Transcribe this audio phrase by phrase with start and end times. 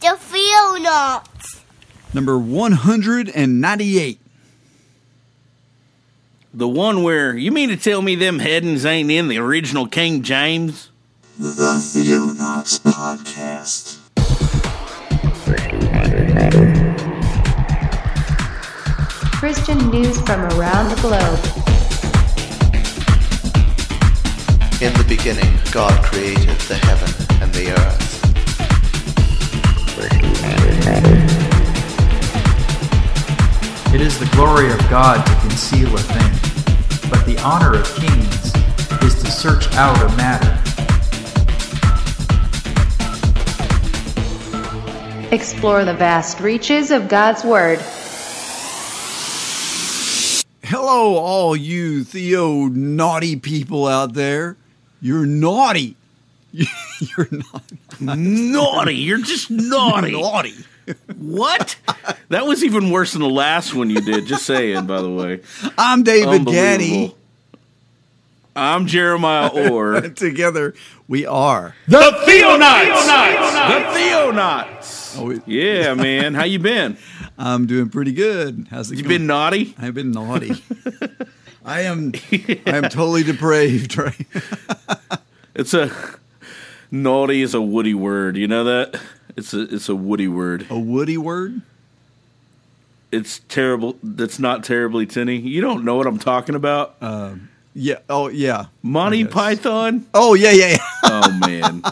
[0.00, 1.60] The Theonauts.
[2.14, 4.20] Number 198.
[6.54, 10.22] The one where you mean to tell me them headings ain't in the original King
[10.22, 10.90] James?
[11.38, 13.98] The Theonauts Podcast.
[19.32, 21.38] Christian news from around the globe.
[24.80, 28.07] In the beginning, God created the heaven and the earth.
[33.94, 38.54] It is the glory of God to conceal a thing, but the honor of kings
[39.02, 40.54] is to search out a matter.
[45.30, 47.80] Explore the vast reaches of God's Word.
[50.64, 54.56] Hello, all you Theo naughty people out there.
[55.02, 55.96] You're naughty.
[56.52, 57.62] You're not
[58.00, 58.94] Naughty.
[58.94, 60.12] You're just naughty.
[60.20, 60.54] naughty.
[61.18, 61.76] What?
[62.28, 64.26] That was even worse than the last one you did.
[64.26, 65.40] Just saying, by the way.
[65.76, 67.14] I'm David Gaddy.
[68.54, 70.00] I'm Jeremiah Orr.
[70.10, 70.74] Together
[71.06, 71.74] we are.
[71.86, 73.06] the Theonauts.
[73.68, 75.16] The Theonauts.
[75.18, 76.34] Oh, it- Yeah, man.
[76.34, 76.96] How you been?
[77.38, 78.66] I'm doing pretty good.
[78.70, 79.18] How's it You going?
[79.18, 79.74] been naughty?
[79.78, 80.52] I've been naughty.
[81.64, 84.26] I am I am totally depraved, right?
[85.54, 85.90] It's a
[86.90, 88.36] naughty is a woody word.
[88.36, 89.00] You know that?
[89.38, 90.66] It's a it's a woody word.
[90.68, 91.62] A woody word?
[93.12, 93.96] It's terrible.
[94.02, 95.36] That's not terribly tinny.
[95.36, 96.96] You don't know what I'm talking about.
[97.00, 97.98] Um, yeah.
[98.10, 98.66] Oh yeah.
[98.82, 99.24] Monty.
[99.24, 100.08] Oh, Python.
[100.12, 100.78] Oh yeah, yeah, yeah.
[101.04, 101.82] Oh man.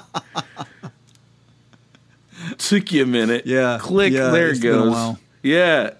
[2.59, 3.47] Took you a minute.
[3.47, 4.13] Yeah, Click.
[4.13, 5.17] yeah, there it goes.
[5.45, 5.91] Yeah.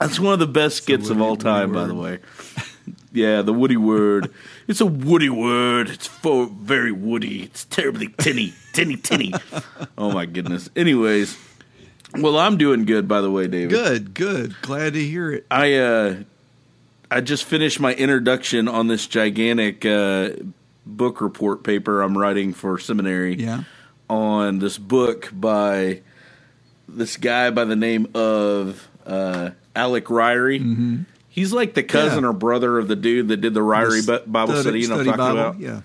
[0.00, 2.18] That's one of the best skits of all time, woody by the way.
[3.12, 4.34] Yeah, the woody word.
[4.70, 5.90] It's a woody word.
[5.90, 7.42] It's for very woody.
[7.42, 9.32] It's terribly tinny, tinny, tinny.
[9.98, 10.70] Oh my goodness.
[10.76, 11.36] Anyways,
[12.14, 13.70] well, I'm doing good, by the way, David.
[13.70, 14.54] Good, good.
[14.62, 15.46] Glad to hear it.
[15.50, 16.16] I uh,
[17.10, 20.30] I just finished my introduction on this gigantic uh,
[20.86, 23.64] book report paper I'm writing for seminary Yeah.
[24.08, 26.02] on this book by
[26.88, 31.04] this guy by the name of uh, Alec Ryrie.
[31.40, 32.22] He's like the cousin.
[32.22, 32.30] Yeah.
[32.30, 34.80] or brother of the dude that did the Ryrie The Bi- Bible study.
[34.80, 35.58] You know what I'm talking about?
[35.58, 35.80] Yeah.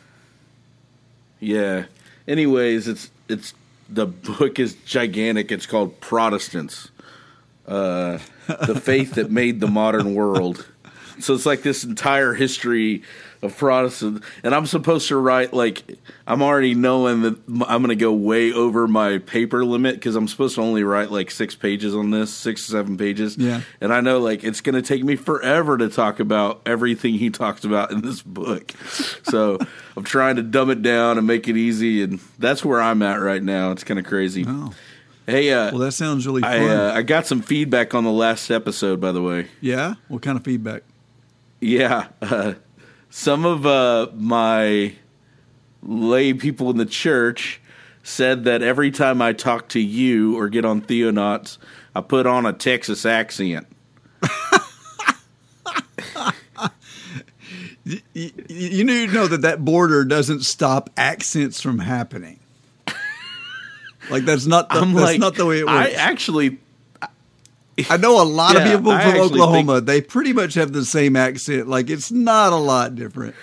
[1.40, 1.86] Yeah.
[2.28, 3.54] Anyways, it's it's
[3.90, 5.52] the book is gigantic.
[5.52, 6.90] It's called Protestants,
[7.68, 8.18] uh,
[8.48, 10.66] the faith that made the modern world.
[11.20, 13.04] So it's like this entire history
[13.42, 15.98] of Protestant, and I'm supposed to write like
[16.28, 20.28] I'm already knowing that I'm going to go way over my paper limit because I'm
[20.28, 23.38] supposed to only write like six pages on this, six seven pages.
[23.38, 23.62] Yeah.
[23.82, 27.30] and I know like it's going to take me forever to talk about everything he
[27.30, 28.72] talks about in this book.
[29.24, 29.60] So
[29.98, 33.22] I'm trying to dumb it down and make it easy, and that's where I'm at
[33.22, 33.72] right now.
[33.72, 34.46] It's kind of crazy.
[34.48, 34.74] Oh.
[35.28, 36.44] Hey, uh, Well, that sounds really.
[36.44, 39.48] I uh, I got some feedback on the last episode, by the way.
[39.60, 39.96] yeah.
[40.08, 40.84] What kind of feedback?
[41.62, 42.54] Yeah, uh,
[43.16, 44.94] some of uh, my
[45.82, 47.62] lay people in the church
[48.04, 51.58] said that every time I talk to you or get on Theonauts,
[51.96, 53.68] I put on a Texas accent.
[57.88, 62.40] You, you, you need to know that that border doesn't stop accents from happening.
[64.10, 65.90] Like that's not the, I'm that's like, not the way it works.
[65.90, 66.58] I actually,
[67.90, 69.82] I know a lot Yeah, of people from Oklahoma.
[69.82, 71.68] they pretty much have the same accent.
[71.68, 73.36] Like it's not a lot different.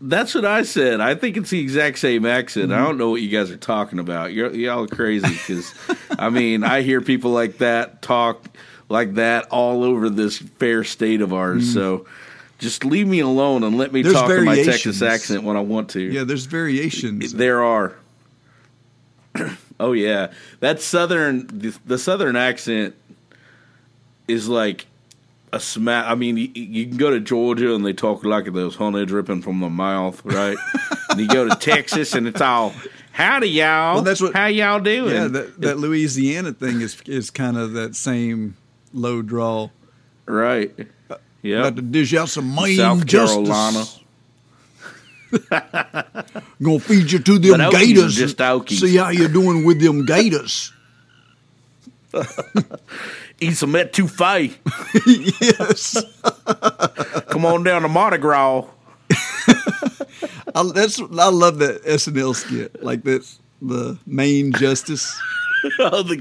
[0.00, 1.00] that's what I said.
[1.00, 2.70] I think it's the exact same accent.
[2.70, 2.80] Mm-hmm.
[2.80, 4.32] I don't know what you guys are talking about.
[4.32, 5.72] You're, y'all are crazy because,
[6.18, 8.44] I mean, I hear people like that talk
[8.88, 11.72] like that all over this fair state of ours.
[11.72, 12.06] So
[12.58, 14.02] just leave me alone and let me.
[14.02, 14.62] There's talk in my.
[14.62, 16.00] Texas accent when I want to.
[16.00, 17.32] Yeah, there's variations.
[17.32, 17.94] There are.
[19.82, 22.94] Oh yeah, that southern the, the southern accent
[24.28, 24.86] is like
[25.52, 26.06] a smack.
[26.06, 29.42] I mean, you, you can go to Georgia and they talk like those honey dripping
[29.42, 30.56] from the mouth, right?
[31.10, 32.72] and you go to Texas and it's all
[33.12, 33.96] howdy y'all.
[33.96, 35.12] Well, that's what- how y'all doing?
[35.14, 38.56] yeah, that, that Louisiana thing is is kind of that same
[38.94, 39.68] low draw.
[40.26, 40.72] right.
[41.10, 41.58] Uh, yeah.
[41.60, 43.34] About to dish out some main South justice.
[43.48, 43.84] Carolina.
[46.62, 48.14] Gonna feed you to them But gators.
[48.14, 48.80] just Okies.
[48.80, 50.72] See how you're doing with them gators.
[53.40, 54.54] Eat some etouffee.
[55.40, 56.04] yes,
[57.30, 58.66] Come on down to Mardi Gras.
[60.54, 62.82] I, that's I love that SNL skit.
[62.82, 65.18] Like that's the main justice,
[65.78, 66.16] oh, the,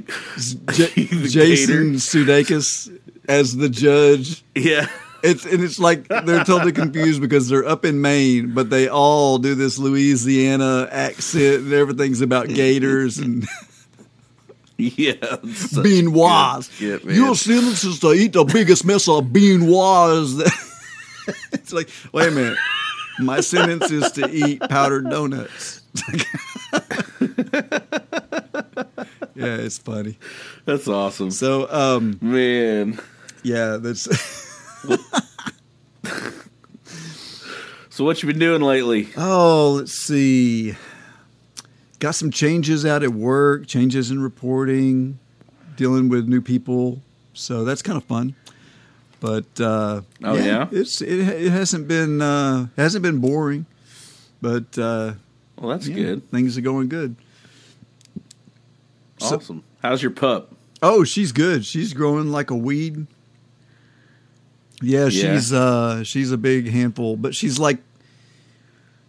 [0.71, 1.97] J- the Jason gator.
[1.97, 2.97] Sudeikis
[3.27, 4.43] as the judge.
[4.55, 4.87] Yeah.
[5.23, 9.37] It's and it's like they're totally confused because they're up in Maine, but they all
[9.37, 13.47] do this Louisiana accent and everything's about gators and
[14.77, 15.13] Yeah,
[15.83, 17.03] bean good.
[17.03, 20.39] Your sentence is to eat the biggest mess of bean wise.
[21.51, 22.57] it's like, wait a minute.
[23.19, 25.81] My sentence is to eat powdered donuts.
[29.35, 30.17] yeah, it's funny.
[30.65, 32.99] That's awesome, So, um, man.
[33.43, 34.07] yeah, that's
[37.89, 39.09] So what you been doing lately?
[39.17, 40.75] Oh, let's see.
[41.99, 45.19] Got some changes out at work, changes in reporting,
[45.75, 47.01] dealing with new people.
[47.33, 48.33] So that's kind of fun.
[49.19, 50.67] But uh, Oh, yeah?
[50.71, 53.65] it's it, it hasn't been uh, hasn't been boring,
[54.41, 55.13] but uh,
[55.59, 56.31] Well, that's yeah, good.
[56.31, 57.15] Things are going good.
[59.19, 59.63] So- Awesome.
[59.83, 60.55] How's your pup?
[60.81, 61.65] Oh, she's good.
[61.65, 63.05] She's growing like a weed.
[64.81, 65.09] Yeah, Yeah.
[65.35, 67.77] she's uh she's a big handful, but she's like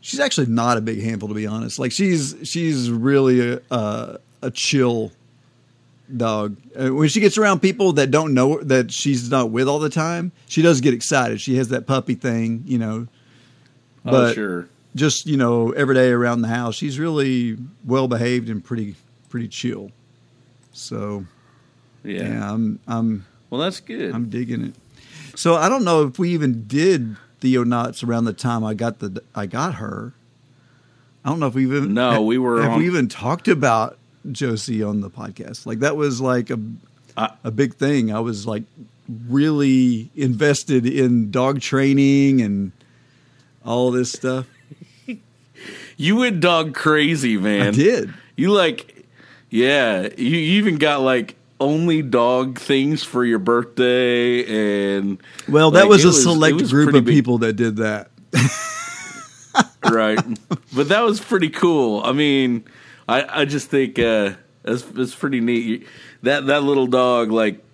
[0.01, 1.79] she's actually not a big handful to be honest.
[1.79, 5.13] Like she's she's really a a, a chill
[6.15, 6.57] dog.
[6.77, 9.89] Uh, when she gets around people that don't know that she's not with all the
[9.91, 11.41] time, she does get excited.
[11.41, 13.07] She has that puppy thing, you know.
[14.05, 14.69] oh, But sure.
[14.95, 18.97] just, you know, every day around the house, she's really well behaved and pretty
[19.31, 19.91] pretty chill.
[20.73, 21.25] So,
[22.05, 22.23] Yeah.
[22.29, 24.15] yeah, I'm I'm Well, that's good.
[24.15, 24.75] I'm digging it.
[25.35, 29.23] So I don't know if we even did Theonauts around the time I got the
[29.35, 30.13] I got her.
[31.25, 33.97] I don't know if we've even No, we were have on- we even talked about
[34.31, 35.67] Josie on the podcast.
[35.67, 36.59] Like that was like a
[37.17, 38.13] I- a big thing.
[38.13, 38.65] I was like
[39.29, 42.73] really invested in dog training and
[43.65, 44.47] all this stuff.
[45.97, 47.69] you went dog crazy, man.
[47.69, 48.15] I did.
[48.37, 49.07] You like,
[49.51, 50.03] yeah.
[50.17, 55.19] You, you even got like only dog things for your birthday, and
[55.49, 58.11] Well, that like, was a select was group of big- people that did that.
[59.91, 60.19] right?
[60.75, 62.03] but that was pretty cool.
[62.05, 62.65] I mean,
[63.09, 64.33] I I just think uh,
[64.65, 65.87] it's it's pretty neat.
[66.23, 67.65] That that little dog like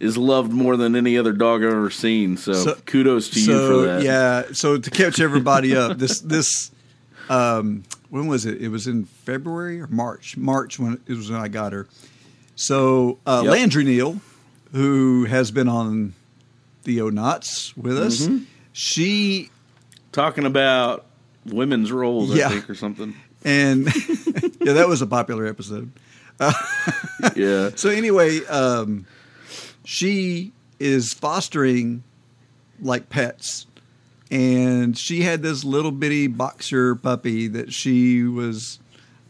[0.00, 2.36] is loved more than any other dog I've ever seen.
[2.36, 4.02] So, So- kudos to you for that.
[4.02, 6.70] yeah so to catch everybody up this this
[7.28, 11.40] um when was it it was in february or march march when it was when
[11.40, 11.86] i got her
[12.56, 13.52] so uh Yep.
[13.52, 14.20] landry neal
[14.72, 16.14] who has been on
[16.84, 18.44] Theonauts with us Mm-hmm.
[18.72, 19.50] she
[20.12, 21.06] Talking about
[21.46, 22.46] women's roles, Yeah.
[22.46, 23.14] I think, or something.
[23.44, 23.86] and
[24.60, 25.90] yeah that was a popular episode
[27.36, 27.70] Yeah.
[27.74, 29.06] so anyway um
[29.84, 32.02] she is fostering
[32.80, 33.66] like pets
[34.30, 38.78] and she had this little bitty boxer puppy that she was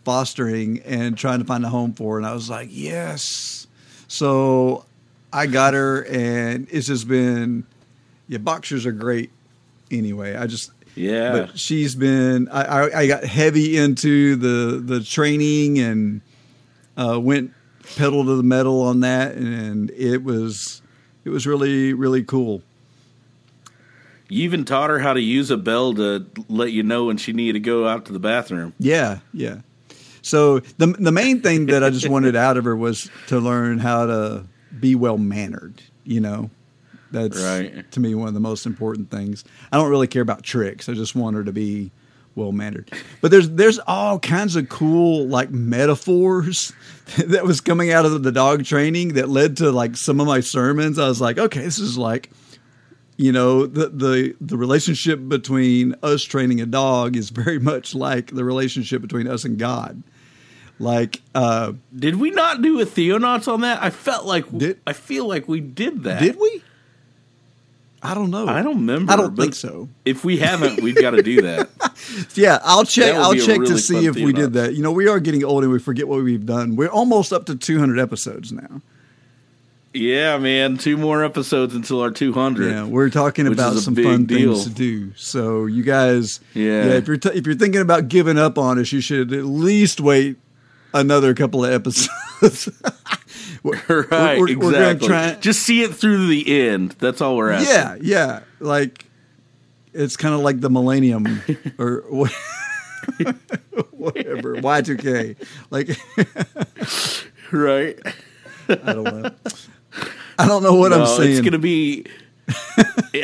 [0.04, 3.66] fostering and trying to find a home for and i was like yes.
[4.08, 4.84] So
[5.32, 7.64] i got her and it's just been
[8.28, 9.30] yeah boxers are great
[9.90, 10.36] anyway.
[10.36, 11.32] I just Yeah.
[11.32, 16.20] but she's been I, I, I got heavy into the the training and
[16.96, 17.52] uh, went
[17.96, 20.80] pedal to the metal on that and it was
[21.24, 22.62] it was really really cool.
[24.28, 27.32] You even taught her how to use a bell to let you know when she
[27.32, 28.72] needed to go out to the bathroom.
[28.78, 29.58] yeah yeah
[30.24, 33.78] so the the main thing that i just wanted out of her was to learn
[33.78, 34.44] how to
[34.80, 36.50] be well mannered you know?
[37.10, 37.90] That's Right.
[37.92, 39.44] to me one of the most important things.
[39.70, 40.88] I don't really care about tricks.
[40.88, 41.92] I just want her to be
[42.34, 42.90] well mannered
[43.20, 46.72] but there's there's all kinds of cool like metaphors
[47.16, 50.40] that was coming out of the dog training that led to like some of my
[50.40, 50.98] sermons.
[50.98, 52.31] I was like okay this is like
[53.16, 58.34] you know the the the relationship between us training a dog is very much like
[58.34, 60.02] the relationship between us and god
[60.78, 63.82] like uh Did we not do a Theonauts on that?
[63.82, 66.20] I felt like Did- I feel like we did that.
[66.20, 66.62] did we
[68.02, 69.12] i don't know I don't remember.
[69.12, 71.70] i don't think so If we haven't, we've got to do that.
[72.34, 73.14] Yeah, I'll check.
[73.14, 74.74] I'll check to see if we did that.
[74.74, 76.74] You know, we are getting old and we forget what we've done.
[76.76, 78.82] We're almost up to 200 episodes now.
[79.94, 80.76] yeah, man.
[80.76, 82.70] Two more episodes until our 200.
[82.70, 84.54] Yeah, we're talking about some fun deal.
[84.54, 85.12] things to do.
[85.14, 86.86] So you guys, Yeah.
[86.86, 90.00] if you're t- if you're thinking about giving up on us, you should at least
[90.00, 90.36] wait
[90.94, 92.70] another couple of episodes.
[93.63, 95.08] We're- right, we're- we're gonna exactly.
[95.08, 96.93] try- Just see it through to the end.
[96.98, 97.70] That's all we're asking.
[97.74, 99.05] yeah, yeah, like
[99.94, 101.41] it's kind of like the millennium
[101.79, 102.01] or
[103.93, 105.36] whatever Y2K.
[105.70, 105.91] Like
[107.53, 107.98] Right.
[108.69, 109.31] I don't know.
[110.39, 111.32] I don't know what I'm saying.
[111.32, 112.06] It's going to be.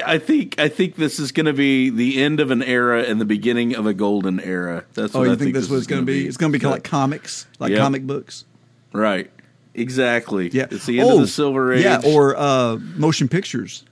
[0.07, 3.21] I think I think this is going to be the end of an era and
[3.21, 4.85] the beginning of a golden era.
[4.95, 6.27] That's Oh, what you I think, that's this it's going to be?
[6.27, 7.79] It's going to be like comics, like Yep.
[7.81, 8.45] comic books.
[8.93, 9.31] right.
[9.73, 10.49] Exactly.
[10.51, 11.85] Yeah, It's the end oh, of the silver age.
[11.85, 13.85] Yeah, or uh, motion pictures.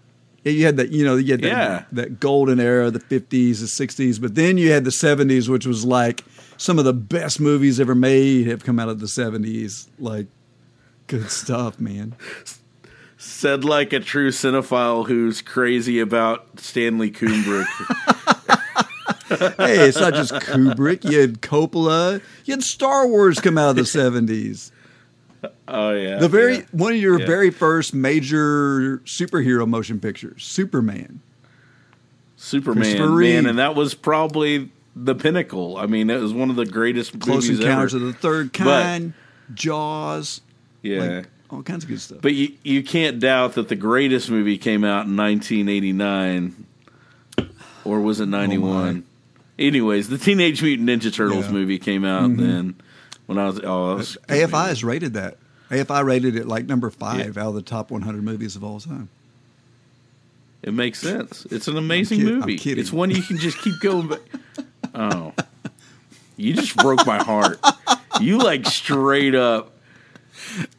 [0.45, 0.91] You had that.
[0.91, 1.85] You know, you had that, Yeah.
[1.93, 5.85] that golden era, the fifties, the sixties, but then you had the seventies, which was
[5.85, 6.25] like
[6.57, 9.89] some of the best movies ever made have come out of the seventies.
[9.99, 10.27] Like
[11.07, 12.15] Good stuff, man.
[13.21, 17.67] Said like a true cinephile who's crazy about Stanley Kubrick.
[19.29, 21.05] Hey, it's not just Kubrick.
[21.05, 22.23] You had Coppola.
[22.47, 24.73] You had Star Wars come out of the seventies.
[25.69, 26.63] oh yeah, The very yeah.
[26.73, 27.27] one of your Yeah.
[27.27, 31.21] very first major superhero motion pictures, Superman.
[32.37, 33.35] Superman, Christopher Reeve.
[33.35, 35.77] man, and that was probably the pinnacle.
[35.77, 38.07] I mean, it was one of the greatest Close movies Encounters ever.
[38.07, 39.13] of the Third Kind,
[39.53, 40.41] Jaws,
[40.83, 42.19] yeah, like, all kinds of good stuff.
[42.21, 46.67] but you you can't doubt that the greatest movie came out in 1989,
[47.85, 49.05] or was it 91?
[49.59, 51.43] Anyways, the Teenage Mutant Ninja Turtles Yeah.
[51.45, 51.53] Mm-hmm.
[51.55, 52.77] movie came out then.
[53.27, 55.37] When I was, oh, I was AFI has rated that.
[55.71, 59.09] AFI rated it like number five out of the top 100 movies of all time.
[60.63, 61.45] It makes sense.
[61.51, 62.57] It's an amazing kid- I'm movie.
[62.59, 62.81] kidding.
[62.81, 64.21] It's one you can just keep going back.
[64.95, 65.33] Oh,
[66.37, 67.61] you just broke my heart.
[68.21, 69.73] You like straight up.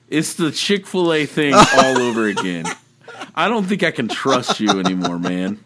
[0.10, 2.66] It's the Chick Fil A thing all over again.
[3.36, 5.63] I don't think I can trust you anymore, man.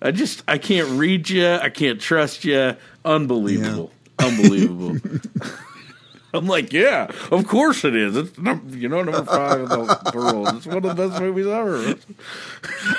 [0.00, 1.46] I just I can't read you.
[1.48, 2.76] I can't trust you.
[3.04, 4.96] Unbelievable, unbelievable.
[6.34, 8.16] I'm like, yeah, of course it is.
[8.16, 10.48] It's num- you know number five in the world.
[10.56, 11.94] It's one of the best movies ever.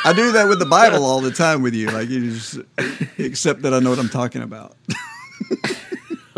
[0.05, 1.89] I do that with the Bible all the time with you.
[1.89, 2.59] Like you just
[3.19, 4.77] accept that I know what I'm talking about.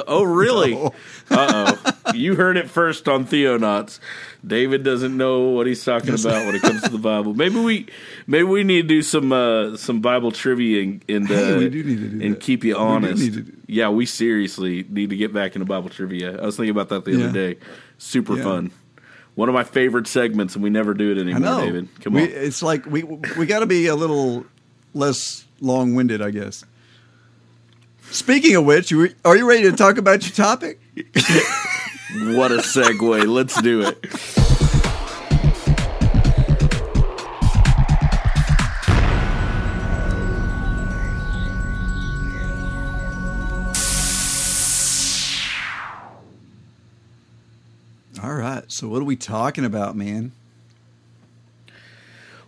[0.08, 0.74] Oh, really?
[1.30, 1.38] No.
[1.38, 1.97] Uh oh.
[2.28, 4.00] You heard it first on Theonauts.
[4.46, 7.34] David doesn't know what he's talking about when it comes to the Bible.
[7.34, 7.88] Maybe we,
[8.28, 11.70] maybe we need to do some uh, some Bible trivia and, and, uh, Hey, we
[11.70, 13.24] do need to do and keep you honest.
[13.24, 16.42] to do- yeah, we seriously need to get back into Bible trivia.
[16.42, 17.26] I was thinking about that the Yeah.
[17.26, 17.60] other day.
[17.98, 18.44] Super Yeah.
[18.44, 18.72] fun.
[19.36, 21.62] One of my favorite segments, and we never do it anymore.
[21.62, 22.30] David, come we, on.
[22.30, 24.46] It's like we we got to be a little
[24.96, 26.64] less long winded, I guess.
[28.10, 30.80] Speaking of which, are you ready to talk about your topic?
[32.10, 33.28] What a segue!
[33.28, 33.98] Let's do it.
[48.24, 48.64] All right.
[48.72, 50.32] So what are we talking about, man?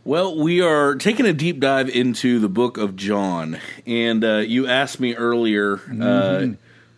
[0.05, 3.59] Well, we are taking a deep dive into the book of John.
[3.85, 6.47] And uh, you asked me earlier uh,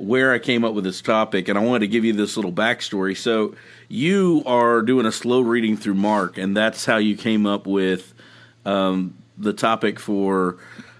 [0.02, 2.52] where I came up with this topic, and I wanted to give you this little
[2.52, 3.16] backstory.
[3.16, 3.56] So,
[3.88, 8.14] you are doing a slow reading through Mark, and that's how you came up with
[8.66, 10.58] um, the topic for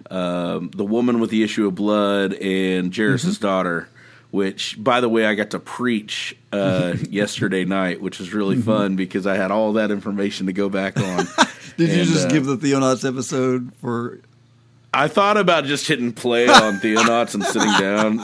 [0.10, 3.88] um, the woman with the issue of blood and Jairus' daughter.
[4.32, 8.96] Which, by the way, I got to preach uh, yesterday night, which was really fun
[8.96, 11.28] because I had all that information to go back on.
[11.78, 14.22] Did you just uh, give the Theonauts episode for?
[14.94, 18.18] I thought about just hitting play on Theonauts and sitting down,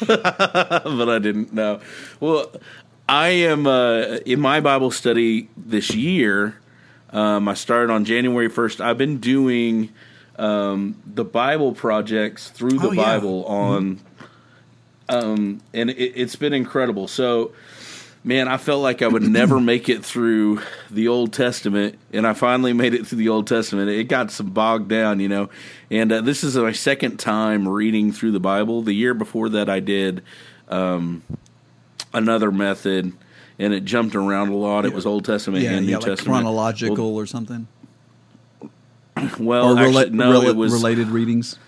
[0.06, 1.80] but I didn't know.
[2.20, 2.52] Well,
[3.08, 6.56] I am uh, in my Bible study this year.
[7.10, 8.80] Um, I started on January 1st.
[8.80, 9.92] I've been doing
[10.36, 13.02] um, the Bible projects through the Oh, yeah.
[13.02, 14.00] Bible on,
[15.08, 17.08] um, and it, it's been incredible.
[17.08, 17.52] So,
[18.24, 22.32] man, I felt like I would never make it through the Old Testament, and I
[22.32, 23.90] finally made it through the Old Testament.
[23.90, 25.50] It got some bogged down, you know.
[25.90, 28.82] And uh, this is my second time reading through the Bible.
[28.82, 30.22] The year before that, I did
[30.68, 31.22] um,
[32.12, 33.12] another method,
[33.58, 34.84] and it jumped around a lot.
[34.86, 36.26] It was Old Testament Yeah, and New like Testament.
[36.42, 37.68] chronological or something,
[39.38, 41.58] Well, or rela- actually, no, rela- it was related readings.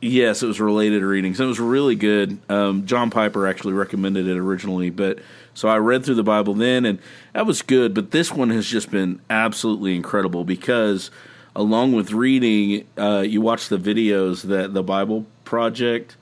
[0.00, 1.40] Yes, it was related readings.
[1.40, 2.38] It was really good.
[2.50, 5.20] Um, John Piper actually recommended it originally, but
[5.54, 6.98] so I read through the Bible then, and
[7.32, 7.94] that was good.
[7.94, 11.10] But this one has just been absolutely incredible because,
[11.54, 16.16] along with reading, uh, you watch the videos that the Bible Project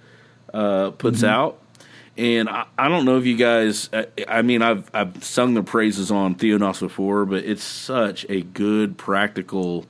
[0.53, 1.59] uh, puts out,
[2.17, 3.91] and I, I don't know if you guys.
[3.93, 8.43] I, I mean, I've I've sung the praises on Theonauts before, but it's such a
[8.43, 9.85] good practical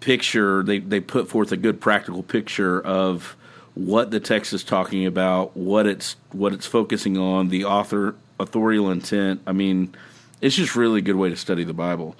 [0.00, 3.36] picture they they put forth a good practical picture of
[3.74, 8.90] what the text is talking about what it's what it's focusing on the author authorial
[8.90, 9.40] intent.
[9.46, 9.94] I mean
[10.40, 12.16] it's just really a good way to study the bible.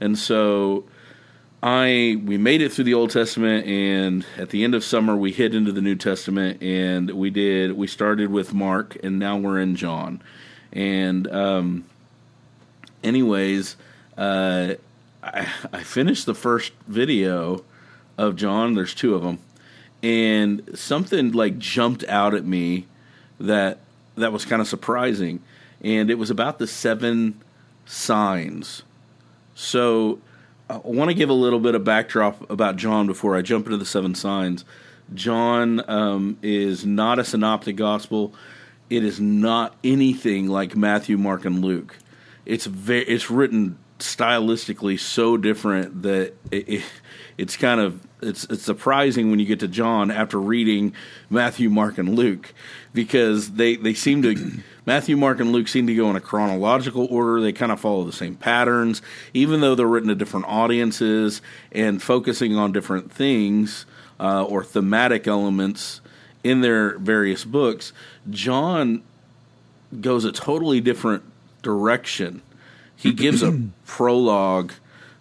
[0.00, 0.84] And so
[1.62, 5.32] i we made it through the old testament and at the end of summer we
[5.32, 9.60] hit into the new testament and we did we started with mark and now we're
[9.60, 10.22] in john.
[10.72, 11.84] And um
[13.02, 13.76] anyways
[14.16, 14.74] uh
[15.24, 17.64] I, I finished the first video
[18.18, 18.74] of John.
[18.74, 19.38] There's two of them,
[20.02, 22.86] and something like jumped out at me
[23.40, 23.78] that
[24.16, 25.42] that was kind of surprising,
[25.80, 27.40] and it was about the seven
[27.86, 28.82] signs.
[29.54, 30.20] So
[30.68, 33.78] I want to give a little bit of backdrop about John before I jump into
[33.78, 34.64] the seven signs.
[35.14, 38.34] John um, is not a synoptic gospel.
[38.90, 41.98] it is not anything like Matthew, Mark, and Luke.
[42.46, 46.84] It's very it's written stylistically so different that it, it,
[47.38, 50.94] it's kind of it's it's surprising when you get to John after reading
[51.30, 52.52] Matthew, Mark, and Luke
[52.92, 57.06] because they they seem to Matthew, Mark, and Luke seem to go in a chronological
[57.06, 57.40] order.
[57.40, 61.40] They kind of follow the same patterns, even though they're written to different audiences
[61.72, 63.86] and focusing on different things
[64.20, 66.00] uh, or thematic elements
[66.42, 67.92] in their various books.
[68.30, 69.02] John
[70.00, 71.24] goes a totally different
[71.62, 72.42] direction.
[72.96, 73.52] He gives a
[73.86, 74.72] prologue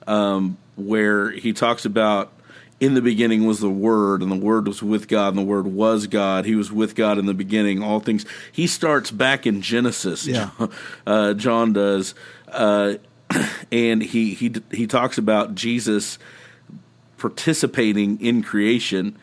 [0.07, 2.31] um, where he talks about
[2.79, 5.67] in the beginning was the Word, and the Word was with God, and the Word
[5.67, 6.45] was God.
[6.45, 7.81] He was with God in the beginning.
[7.81, 8.25] All things.
[8.51, 10.27] He starts back in Genesis.
[10.27, 10.49] Yeah.
[10.57, 10.71] John,
[11.07, 12.13] uh, John does,
[12.49, 12.95] uh,
[13.71, 16.19] and he he he talks about Jesus
[17.17, 19.17] participating in creation.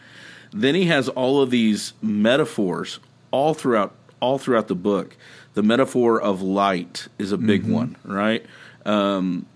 [0.52, 2.98] Then he has all of these metaphors
[3.30, 5.16] all throughout all throughout the book.
[5.54, 8.44] The metaphor of light is a big one, right?
[8.86, 9.46] Um,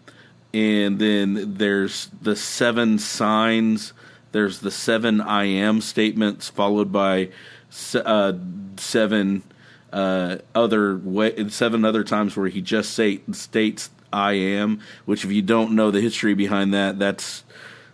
[0.52, 3.92] and then there's the seven signs.
[4.32, 7.28] There's the seven I am statements, followed by
[7.70, 8.32] se- uh,
[8.76, 9.44] seven
[9.92, 14.80] uh, other way, seven other times where he just say, states I am.
[15.04, 17.44] Which, if you don't know the history behind that, that's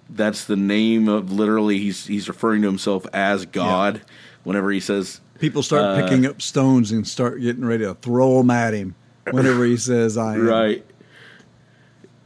[0.09, 4.03] that's the name of literally he's he's referring to himself as God.
[4.43, 8.39] Whenever he says People start Uh, picking up stones and start getting ready to throw
[8.39, 8.95] them at him
[9.31, 10.85] whenever he says, "I am." Right.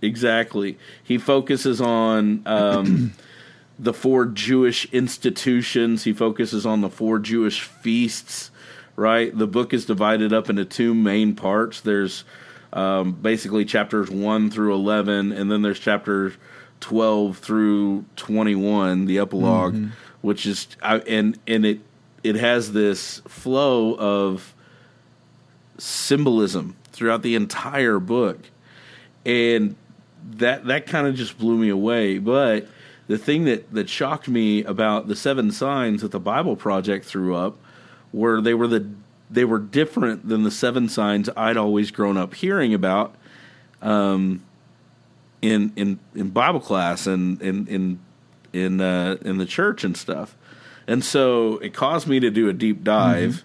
[0.03, 0.77] Exactly.
[1.03, 3.13] He focuses on um,
[3.79, 6.05] the four Jewish institutions.
[6.05, 8.51] He focuses on the four Jewish feasts.
[8.97, 9.37] Right.
[9.37, 11.81] The book is divided up into two main parts.
[11.81, 12.25] There's
[12.73, 16.35] um, basically chapters one through eleven, and then there's chapters
[16.81, 19.91] twelve through twenty-one, the epilog
[20.21, 21.81] which is I, and and it
[22.25, 24.55] it has this flow of
[25.79, 28.41] symbolism throughout the entire book.
[29.25, 29.77] And
[30.31, 32.19] that that kind of just blew me away.
[32.19, 32.67] But
[33.07, 37.35] the thing that that shocked me about the seven signs that the bible project threw
[37.35, 37.57] up
[38.13, 38.89] were they were the
[39.31, 43.15] they were different than the seven signs i'd always grown up hearing about
[43.83, 44.43] um
[45.43, 48.01] in in in bible class and in in
[48.53, 50.37] in uh in the church and stuff
[50.87, 53.45] and so it caused me to do a deep dive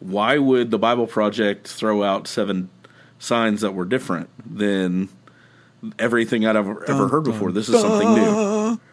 [0.00, 2.70] why would the Bible Project throw out seven
[3.18, 5.10] signs that were different than
[5.98, 7.52] everything I'd ever, ever heard before?
[7.52, 8.80] This is something new.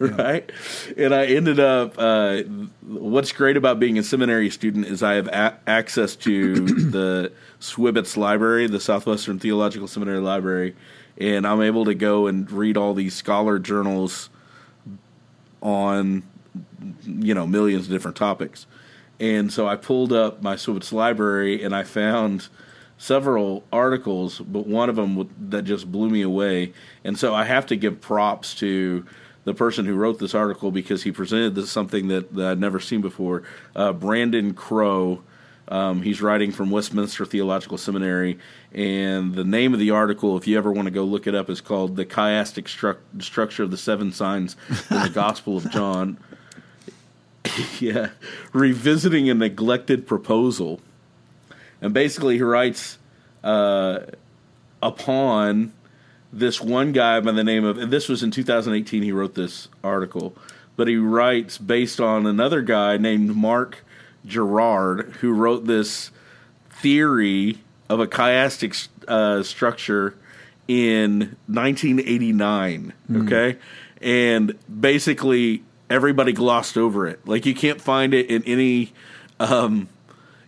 [0.00, 0.50] Right?
[0.96, 2.38] And I ended up, uh,
[2.82, 6.54] what's great about being a seminary student is I have a- access to
[6.90, 10.74] the Swibbits Library, the Southwestern Theological Seminary Library,
[11.18, 14.28] and I'm able to go and read all these scholar journals
[15.62, 16.24] on
[17.04, 18.66] you know millions of different topics.
[19.20, 22.48] And so i pulled up my Swibbits library and i found
[22.96, 26.72] several articles but one of them w- that just blew me away.
[27.04, 29.04] And so i have to give props to
[29.44, 32.80] the person who wrote this article because he presented this something that, that i'd never
[32.80, 33.42] seen before.
[33.74, 35.22] Uh, Brandon Crowe
[35.68, 38.38] um, he's writing from Westminster Theological Seminary,
[38.72, 41.50] and the name of the article, if you ever want to go look it up,
[41.50, 44.56] is called "The Chiastic Stru- Structure of the Seven Signs
[44.90, 46.18] in the Gospel of John."
[47.80, 48.10] yeah,
[48.52, 50.80] revisiting a neglected proposal,
[51.80, 52.98] and basically he writes
[53.44, 54.00] uh,
[54.82, 55.72] upon
[56.32, 59.02] this one guy by the name of, and this was in 2018.
[59.02, 60.34] He wrote this article,
[60.76, 63.84] but he writes based on another guy named Marc
[64.26, 66.10] Girard who wrote this
[66.70, 67.58] theory
[67.88, 70.14] of a chiastic uh, structure
[70.66, 72.92] in 1989.
[73.22, 73.58] Okay,
[74.02, 77.26] and basically everybody glossed over it.
[77.26, 78.92] Like you can't find it in any,
[79.40, 79.88] um,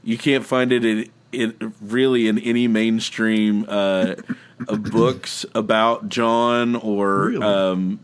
[0.03, 4.17] you can't find it in, in really in any mainstream uh,
[4.67, 7.27] books about John or.
[7.27, 7.47] Really?
[7.47, 8.01] Um,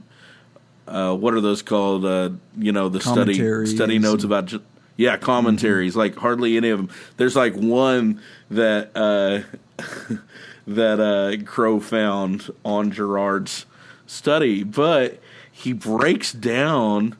[0.89, 2.05] uh, what are those called?
[2.05, 3.35] Uh, you know, the study
[3.67, 4.53] study notes about,
[4.97, 5.97] yeah, commentaries.
[5.97, 6.91] Like hardly any of them.
[7.17, 8.21] There's like one
[8.51, 9.41] that uh,
[10.67, 13.67] that uh, Crowe found on Girard's
[14.07, 15.21] study, but
[15.51, 17.17] he breaks down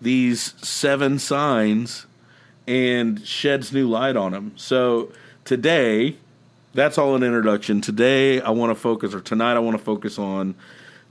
[0.00, 2.06] these seven signs
[2.66, 4.52] and sheds new light on them.
[4.56, 5.12] So
[5.44, 6.16] today,
[6.74, 7.80] that's all an introduction.
[7.80, 10.54] Today, I want to focus, or tonight, I want to focus on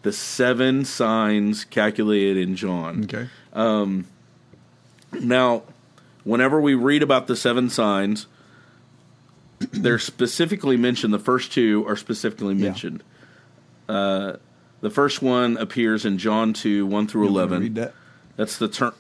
[0.04, 3.04] the seven signs calculated in John.
[3.04, 3.28] Okay.
[5.22, 5.64] Now,
[6.24, 8.28] whenever we read about the seven signs,
[9.72, 11.14] they're specifically mentioned.
[11.14, 12.66] The first two are specifically Yeah.
[12.70, 13.04] mentioned.
[13.90, 14.34] Uh,
[14.82, 17.90] the first one appears in John 2 1 through You wanna 11.
[18.40, 18.94] That's the term.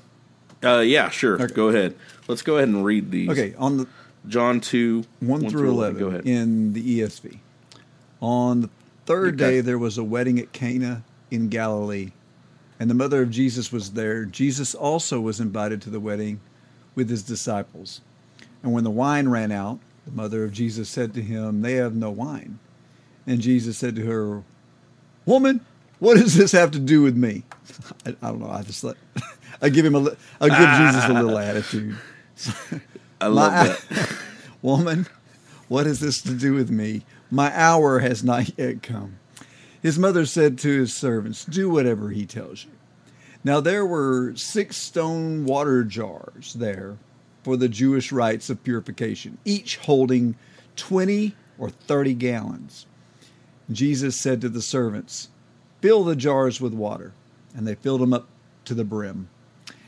[0.61, 1.41] Uh, yeah, sure.
[1.41, 1.53] Okay.
[1.53, 1.95] Go ahead.
[2.27, 3.29] Let's go ahead and read these.
[3.29, 3.87] Okay, on the
[4.27, 6.27] John 2, 1 through 11, Go ahead.
[6.27, 7.39] in the ESV.
[8.21, 8.69] On the
[9.05, 9.51] third Okay.
[9.51, 12.11] day, there was a wedding at Cana in Galilee,
[12.81, 14.25] and the mother of Jesus was there.
[14.25, 16.41] Jesus also was invited to the wedding
[16.93, 18.01] with his disciples.
[18.61, 21.95] And when the wine ran out, the mother of Jesus said to him, They have
[21.95, 22.59] no wine.
[23.25, 24.43] And Jesus said to her,
[25.25, 25.61] Woman,
[25.99, 27.43] what does this have to do with me?
[28.05, 28.49] I, I don't know.
[28.49, 28.97] I just let
[29.61, 29.99] I give him a
[30.39, 31.97] I'll give Jesus a little attitude.
[33.21, 34.17] I love My- that.
[34.61, 35.07] Woman,
[35.67, 37.03] what has this to do with me?
[37.31, 39.17] My hour has not yet come.
[39.81, 42.71] His mother said to his servants, Do whatever he tells you.
[43.43, 46.97] Now there were six stone water jars there
[47.43, 50.35] for the Jewish rites of purification, each holding
[50.75, 52.85] 20 or 30 gallons.
[53.71, 55.29] Jesus said to the servants,
[55.81, 57.13] Fill the jars with water.
[57.55, 58.27] And they filled them up
[58.65, 59.29] to the brim.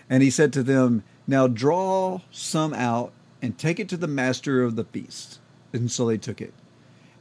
[0.10, 4.64] And he said to them, Now draw some out and take it to the master
[4.64, 5.40] of the feast.
[5.74, 6.54] And so they took it.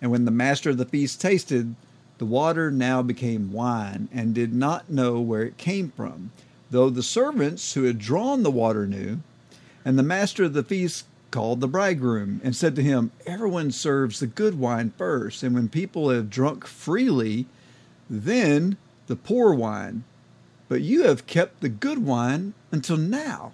[0.00, 1.74] And when the master of the feast tasted,
[2.18, 6.32] the water now became wine and did not know where it came from,
[6.70, 9.20] though the servants who had drawn the water knew.
[9.84, 14.20] And the master of the feast called the bridegroom and said to him, Everyone serves
[14.20, 17.46] the good wine first, and when people have drunk freely,
[18.10, 20.04] then the poor wine.
[20.68, 23.52] But you have kept the good wine until now.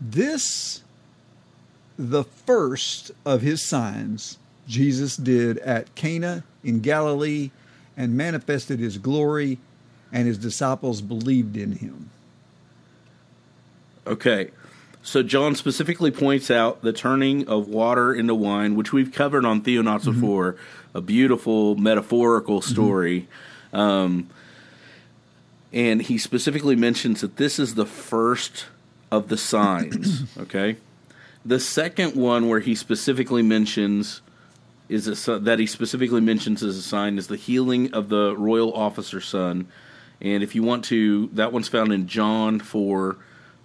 [0.00, 0.82] This,
[1.98, 7.50] the first of his signs, Jesus did at Cana in Galilee
[7.96, 9.58] and manifested his glory,
[10.12, 12.10] and his disciples believed in him.
[14.06, 14.50] Okay.
[15.02, 19.62] So John specifically points out the turning of water into wine, which we've covered on
[19.62, 20.20] Theonauts Mm-hmm.
[20.20, 20.56] before,
[20.94, 23.28] a beautiful metaphorical story.
[23.72, 24.28] Um,
[25.72, 28.66] and he specifically mentions that this is the first
[29.10, 30.24] of the signs.
[30.38, 30.76] okay.
[31.44, 34.22] The second one where he specifically mentions
[34.88, 38.72] is a, that he specifically mentions as a sign is the healing of the royal
[38.72, 39.68] officer's son.
[40.20, 43.16] And if you want to, that one's found in John 4,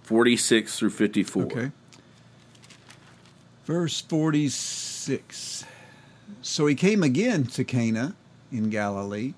[0.02, 1.42] 46 through 54.
[1.44, 1.70] Okay.
[3.64, 5.64] Verse 46.
[6.46, 8.14] So he came again to Cana
[8.52, 9.32] in Galilee,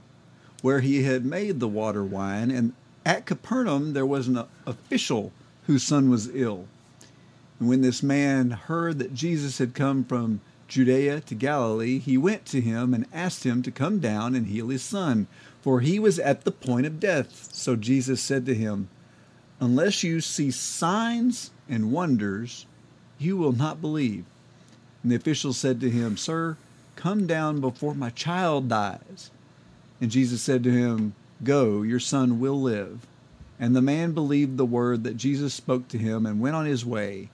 [0.61, 2.73] where he had made the water wine, and
[3.05, 5.31] at Capernaum there was an official
[5.69, 6.67] whose son was ill.
[7.61, 12.45] And when this man heard that Jesus had come from Judea to Galilee, he went
[12.47, 15.29] to him and asked him to come down and heal his son,
[15.63, 17.51] for he was at the point of death.
[17.53, 18.89] So Jesus said to him,
[19.61, 22.67] Unless you see signs and wonders,
[23.17, 24.25] you will not believe.
[25.05, 26.57] And the official said to him, Sir,
[26.97, 29.31] come down before my child dies.
[30.01, 33.07] And Jesus said to him, Go, your son will live.
[33.59, 36.85] And the man believed the word that Jesus spoke to him and went on his
[36.85, 37.31] way.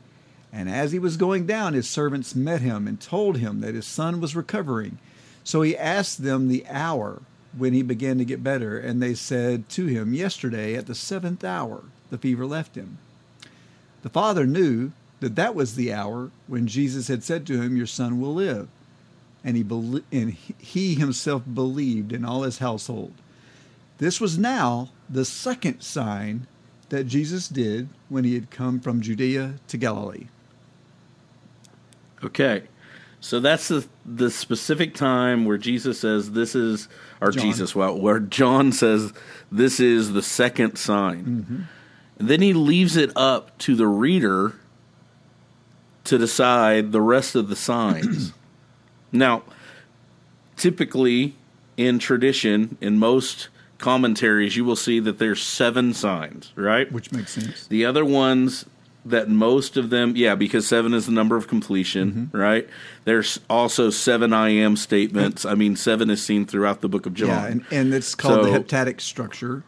[0.53, 3.87] And as he was going down, his servants met him and told him that his
[3.87, 4.99] son was recovering.
[5.45, 7.23] So he asked them the hour
[7.57, 11.43] when he began to get better, and they said to him, Yesterday at the seventh
[11.43, 12.99] hour, the fever left him.
[14.03, 17.87] The father knew that that was the hour when Jesus had said to him, Your
[17.87, 18.69] son will live.
[19.45, 23.13] And he, belie- and he- himself believed in all his household.
[23.99, 26.47] This was now the second sign
[26.91, 30.27] that Jesus did when he had come from Judea to Galilee.
[32.25, 32.65] Okay.
[33.21, 36.89] So that's the the specific time where Jesus says this is
[37.21, 37.43] or John.
[37.45, 39.13] Jesus well where John says
[39.51, 41.69] this is the second sign.
[42.19, 44.55] And then he leaves it up to the reader
[46.05, 48.33] to decide the rest of the signs.
[49.13, 49.43] now,
[50.57, 51.35] typically
[51.77, 53.49] in tradition in most
[53.79, 56.91] commentaries you will see that there's seven signs, right?
[56.93, 57.67] Which makes sense.
[57.67, 58.65] The other ones
[59.05, 62.37] that most of them, yeah, because seven is the number of completion, Mm-hmm.
[62.37, 62.69] right?
[63.05, 65.45] There's also seven I am statements.
[65.45, 67.29] I mean, seven is seen throughout the book of John.
[67.29, 69.65] Yeah, and, and it's called So- the heptadic structure.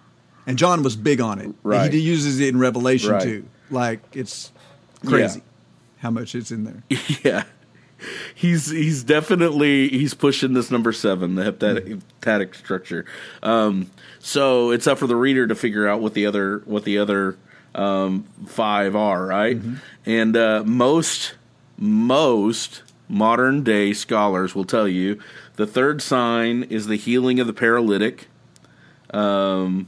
[0.46, 1.52] And John was big on it.
[1.64, 1.90] Right.
[1.92, 3.22] He uses it in Revelation Right.
[3.22, 3.48] too.
[3.70, 4.52] Like it's
[5.04, 5.42] crazy
[5.98, 6.82] how much it's in there.
[7.24, 7.44] yeah.
[8.34, 13.04] He's he's definitely he's pushing this number seven, the heptadic, heptadic structure.
[13.42, 16.98] Um, so it's up for the reader to figure out what the other what the
[16.98, 17.36] other
[17.74, 19.58] um, five are, right?
[20.06, 21.34] And uh, most
[21.76, 25.18] most modern day scholars will tell you
[25.56, 28.28] the third sign is the healing of the paralytic,
[29.10, 29.86] um,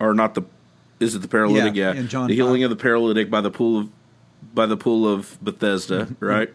[0.00, 0.42] or not the
[1.00, 1.74] is it the paralytic?
[1.76, 2.70] Yeah, Yeah, John the healing 5.
[2.72, 3.90] of the paralytic by the pool of
[4.54, 6.24] by the pool of Bethesda, Mm-hmm.
[6.24, 6.50] right?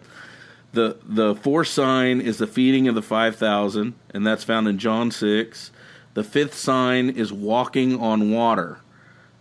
[0.74, 4.78] The the fourth sign is the feeding of the five thousand, and that's found in
[4.80, 5.72] John six.
[6.14, 8.80] The fifth sign is walking on water.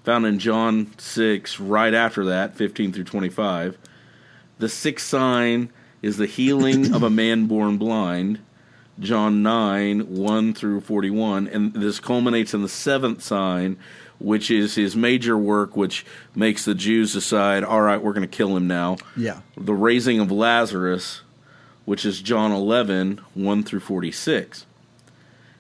[0.05, 3.77] found in John 6, right after that, 15 through 25.
[4.59, 8.41] The sixth sign is the healing of a man born blind,
[8.99, 11.47] John 9, 1 through 41.
[11.49, 13.77] And this culminates in the seventh sign,
[14.19, 18.37] which is his major work, which makes the Jews decide, all right, we're going to
[18.37, 18.97] kill him now.
[19.17, 19.41] Yeah.
[19.59, 21.22] The raising of Lazarus,
[21.85, 24.67] which is John 11, 1 through 46.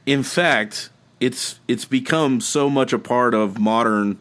[0.07, 4.19] In fact, it's it's become so much a part of modern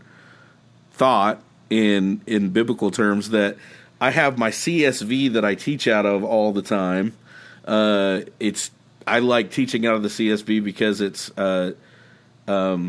[0.91, 3.57] thought in in biblical terms that
[3.99, 7.13] I have my CSV that I teach out of all the time.
[7.65, 8.69] Uh, it's
[9.07, 11.73] I like teaching out of the CSV because it's uh,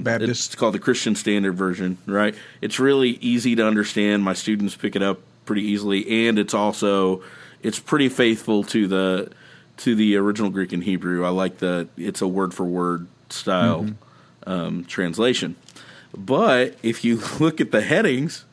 [0.03, 0.47] Baptist.
[0.47, 2.35] it's called the Christian Standard Version, right?
[2.61, 4.23] It's really easy to understand.
[4.23, 7.23] My students pick it up pretty easily, and it's also
[7.63, 9.33] it's pretty faithful to the
[9.79, 11.25] to the original Greek and Hebrew.
[11.25, 13.89] I like the it's a word for word style
[14.47, 15.57] um, translation.
[16.17, 18.45] But if you look at the headings,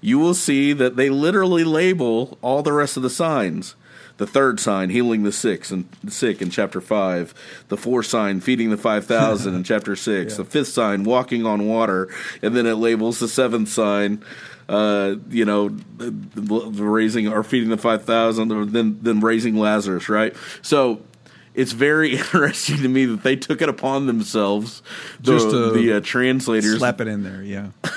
[0.00, 3.74] you will see that they literally label all the rest of the signs.
[4.16, 7.34] The third sign, healing the sick and sick in chapter five.
[7.68, 10.36] The fourth sign, feeding the five thousand in chapter six.
[10.36, 12.08] The fifth sign, walking on water,
[12.42, 14.24] and then it labels the seventh sign.
[14.68, 20.08] Uh, you know, raising or feeding the five thousand, or then then raising Lazarus.
[20.08, 20.36] Right.
[20.62, 21.00] So
[21.54, 24.82] it's very interesting to me that they took it upon themselves,
[25.20, 27.68] the, Just the uh, translators, Slap it in there, yeah.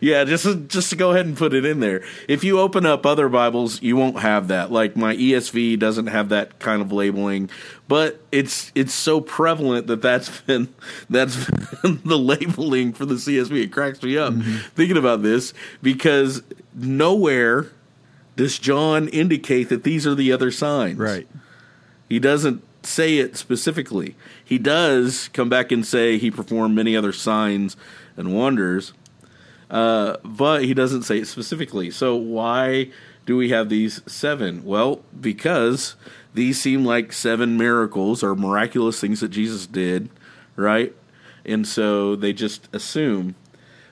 [0.00, 2.04] yeah, just just to go ahead and put it in there.
[2.28, 4.70] If you open up other Bibles, you won't have that.
[4.70, 7.50] Like my ESV doesn't have that kind of labeling,
[7.86, 10.72] but it's it's so prevalent that that's been
[11.10, 11.48] that's
[11.82, 13.64] been the labeling for the CSV.
[13.64, 14.58] It cracks me up mm-hmm.
[14.74, 16.42] thinking about this because
[16.74, 17.70] nowhere
[18.36, 20.98] does John indicate that these are the other signs.
[20.98, 21.28] Right.
[22.08, 24.16] He doesn't say it specifically.
[24.44, 27.76] He does come back and say he performed many other signs
[28.16, 28.92] and wonders,
[29.70, 31.90] uh, but he doesn't say it specifically.
[31.90, 32.90] So why
[33.26, 34.64] do we have these seven?
[34.64, 35.96] Well, because
[36.34, 40.08] these seem like seven miracles or miraculous things that Jesus did,
[40.56, 40.94] right?
[41.44, 43.34] And so they just assume.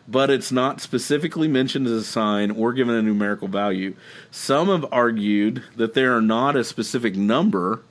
[0.09, 3.97] But it's not specifically mentioned as a sign or given a numerical value.
[4.31, 7.83] Some have argued that there are not a specific number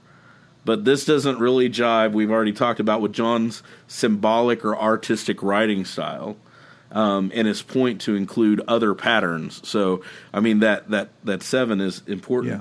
[0.65, 2.12] but this doesn't really jive.
[2.12, 6.36] We've already talked about with John's symbolic or artistic writing style,
[6.96, 9.68] um, and his point to include other patterns.
[9.68, 10.02] So,
[10.34, 12.54] I mean that that that seven is important.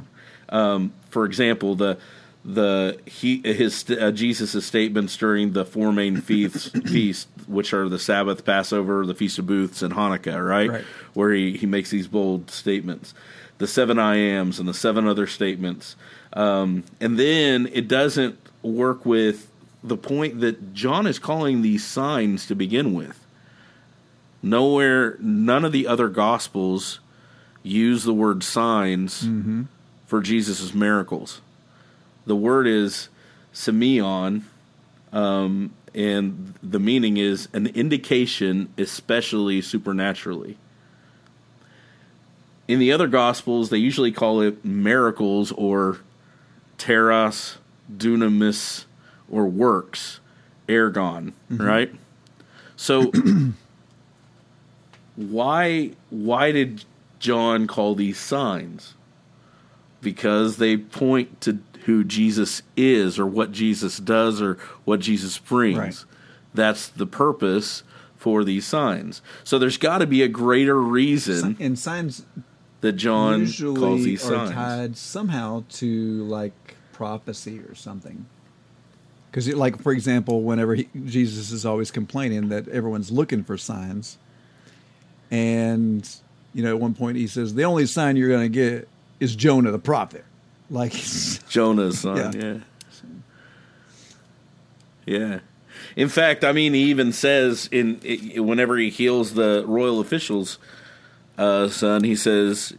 [0.50, 1.98] Um, for example, the
[2.44, 7.98] the he his uh, Jesus' statements during the four main feasts, feasts, which are the
[7.98, 10.68] Sabbath, Passover, the Feast of Booths, and Hanukkah, right?
[10.68, 10.84] Right.
[11.14, 13.14] Where he he makes these bold statements,
[13.58, 15.96] the seven I ams and the seven other statements.
[16.34, 19.48] Um, and then it doesn't work with
[19.84, 23.23] the point that John is calling these signs to begin with.
[24.44, 27.00] Nowhere, none of the other gospels
[27.62, 29.22] use the word signs
[30.06, 31.40] for Jesus' miracles.
[32.26, 33.08] The word is
[33.54, 34.42] semeion,
[35.14, 40.58] um, and the meaning is an indication, especially supernaturally.
[42.68, 46.00] In the other gospels, they usually call it miracles or
[46.76, 47.56] teras,
[47.90, 48.84] dunamis,
[49.30, 50.20] or works,
[50.68, 51.94] ergon, right?
[52.76, 53.10] So
[55.16, 56.84] why why did
[57.18, 58.94] John call these signs?
[60.00, 65.78] Because they point to who Jesus is or what Jesus does or what Jesus brings.
[65.78, 66.04] Right.
[66.54, 67.82] That's the purpose
[68.16, 69.20] for these signs.
[69.44, 72.24] So there's got to be a greater reason And signs
[72.80, 74.50] that John usually calls these are signs.
[74.50, 78.26] tied somehow to like prophecy or something.
[79.30, 84.16] Because, like for example, whenever he, Jesus is always complaining that everyone's looking for signs,
[85.30, 86.08] and
[86.54, 88.88] you know, at one point he says the only sign you're going to get
[89.20, 90.24] is Jonah the prophet.
[90.70, 90.92] Like,
[91.48, 92.32] Jonah's son.
[92.32, 92.42] Yeah.
[92.42, 92.58] Yeah.
[95.06, 95.40] yeah.
[95.96, 98.00] In fact, I mean, he even says in
[98.36, 100.58] whenever he heals the royal officials'
[101.38, 102.78] uh, son, he says, "You-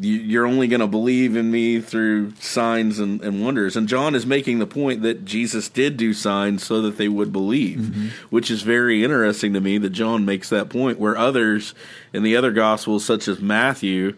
[0.00, 4.24] "You're only going to believe in me through signs and, and wonders." And John is
[4.26, 8.62] making the point that Jesus did do signs so that they would believe, which is
[8.62, 10.98] very interesting to me that John makes that point.
[10.98, 11.74] Where others
[12.12, 14.14] in the other gospels, such as Matthew,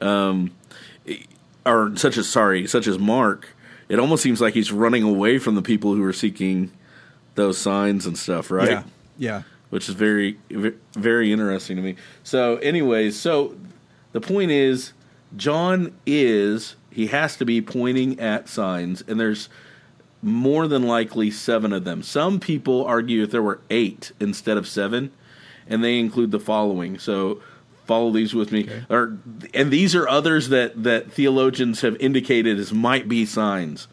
[0.00, 0.52] um,
[1.64, 3.48] or such as sorry, such as Mark,
[3.88, 6.72] it almost seems like he's running away from the people who are seeking
[7.34, 8.70] those signs and stuff, right?
[8.70, 8.82] yeah,
[9.18, 11.96] yeah, Which is very very interesting to me.
[12.22, 13.56] So, anyways, so
[14.12, 14.92] the point is,
[15.34, 19.48] John is he has to be pointing at signs, and there's
[20.22, 22.02] more than likely seven of them.
[22.02, 25.10] Some people argue if there were eight instead of seven,
[25.68, 26.98] and they include the following.
[26.98, 27.40] So
[27.86, 28.68] follow these with me.
[28.88, 29.18] Or
[29.52, 33.88] and these are others that that theologians have indicated as might be signs.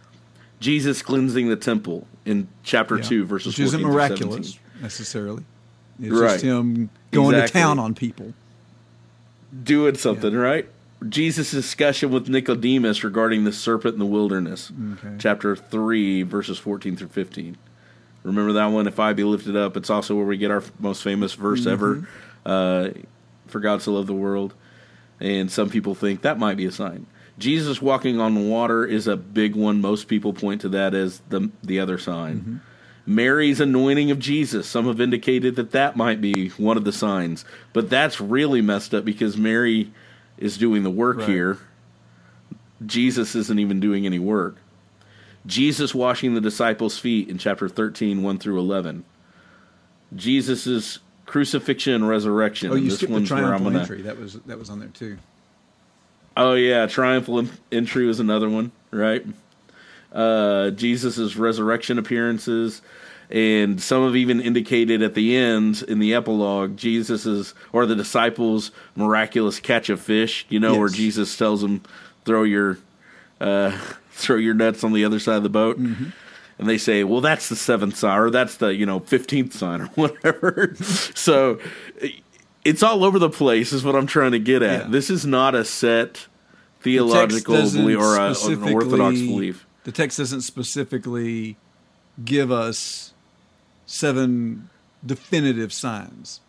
[0.60, 3.04] Jesus cleansing the temple in chapter Yeah.
[3.04, 4.82] two, verses Which isn't 14 through miraculous 17.
[4.82, 5.44] necessarily.
[6.02, 6.32] It's Right.
[6.32, 7.48] just him going Exactly.
[7.60, 8.34] to town on people.
[9.64, 10.68] doing something, right?
[11.10, 15.16] Jesus' discussion with Nicodemus regarding the serpent in the wilderness, Okay.
[15.20, 17.58] chapter 3, verses 14 through 15.
[18.24, 18.88] Remember that one?
[18.88, 22.08] If I be lifted up, it's also where we get our most famous verse ever.
[22.46, 22.90] Uh,
[23.48, 24.54] For God so loved the world.
[25.20, 27.06] And some people think that might be a sign.
[27.38, 29.82] Jesus walking on water is a big one.
[29.82, 32.62] Most people point to that as the the other sign.
[33.06, 34.68] Mary's anointing of Jesus.
[34.68, 38.94] Some have indicated that that might be one of the signs, but that's really messed
[38.94, 39.92] up because Mary
[40.44, 41.30] is doing the work Right.
[41.30, 41.58] here.
[42.86, 44.58] Jesus isn't even doing any work.
[45.46, 49.06] Jesus washing the disciples' feet in chapter 13, 1 through 11.
[50.16, 52.72] Jesus' crucifixion and resurrection.
[52.72, 54.02] Oh, you this skipped the triumphal gonna- entry.
[54.02, 55.18] That was that was on there too.
[56.36, 59.26] Oh yeah, triumphal entry was another one, right?
[60.12, 62.82] Uh, Jesus' resurrection appearances,
[63.34, 68.72] and some have even indicated at the end in the epilogue, Jesus's or the disciples'
[68.96, 70.46] miraculous catch of fish.
[70.50, 71.82] You know, where Jesus tells them,
[72.26, 72.78] "Throw your,
[73.42, 73.72] uh,
[74.12, 76.10] throw your nets on the other side of the boat." Mm-hmm.
[76.60, 79.82] And they say, "Well, that's the seventh sign, or that's the you know fifteenth sign,
[79.82, 81.60] or whatever." so
[82.64, 84.82] it's all over the place, is what I'm trying to get at.
[84.82, 84.88] Yeah.
[84.92, 86.28] This is not a set
[86.82, 89.66] theological belief or a, an orthodox belief.
[89.86, 91.58] The text doesn't specifically
[92.24, 93.13] give us
[93.94, 94.70] seven
[95.06, 96.42] definitive signs.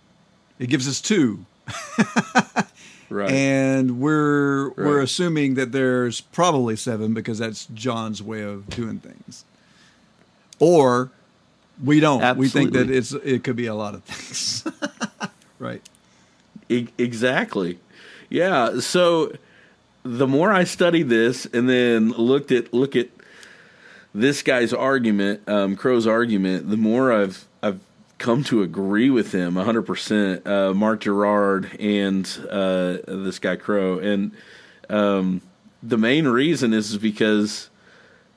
[0.59, 1.45] It gives us two,
[3.11, 3.31] Right.
[3.31, 9.45] and we're we're assuming that there's probably seven because that's John's way of doing things.
[10.59, 11.11] Or
[11.83, 12.37] we don't.
[12.39, 14.65] We think that it's it could be a lot of things.
[15.59, 15.83] right.
[16.69, 17.79] E- exactly.
[18.31, 18.79] Yeah.
[18.81, 19.37] So
[20.03, 23.09] the more I studied this and then looked at look at
[24.15, 27.81] this guy's argument, um, Crowe's argument, the more I've I've
[28.19, 30.47] come to agree with him 100%.
[30.47, 34.33] Uh, Marc Girard and uh, this guy Crow, and
[34.89, 35.41] um,
[35.83, 37.69] the main reason is because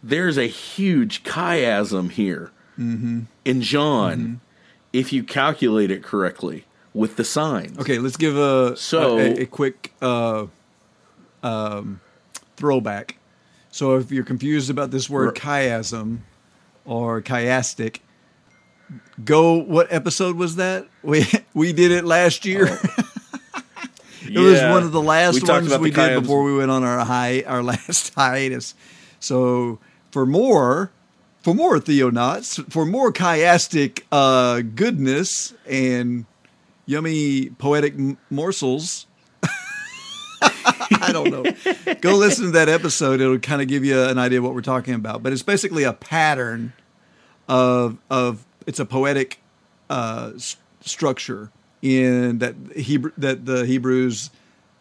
[0.04, 3.28] there's a huge chiasm here in
[3.62, 4.40] John
[4.94, 7.78] if you calculate it correctly with the signs.
[7.80, 10.46] Okay, let's give a So- a, a quick uh,
[11.44, 12.02] um,
[12.56, 13.18] throwback.
[13.78, 16.22] So if you're confused about this word chiasm
[16.84, 18.00] or chiastic,
[19.24, 19.54] go.
[19.54, 20.88] What episode was that?
[21.04, 22.66] We we did it last year.
[24.24, 26.22] it was one of the last We ones we did chiasm.
[26.22, 28.74] before we went on our high our last hiatus.
[29.20, 29.78] So
[30.12, 30.92] for more.
[31.44, 36.26] For more theonauts, for more chiastic uh, goodness and
[36.86, 39.07] yummy poetic m- morsels.
[41.02, 41.94] I don't know.
[42.02, 43.22] Go listen to that episode.
[43.22, 45.24] It'll kind of give you an idea of what we're talking about.
[45.24, 46.74] But it's basically a pattern
[47.48, 49.40] of of it's a poetic
[49.90, 51.50] uh, s- structure
[51.82, 54.30] in that Hebrew that the Hebrews,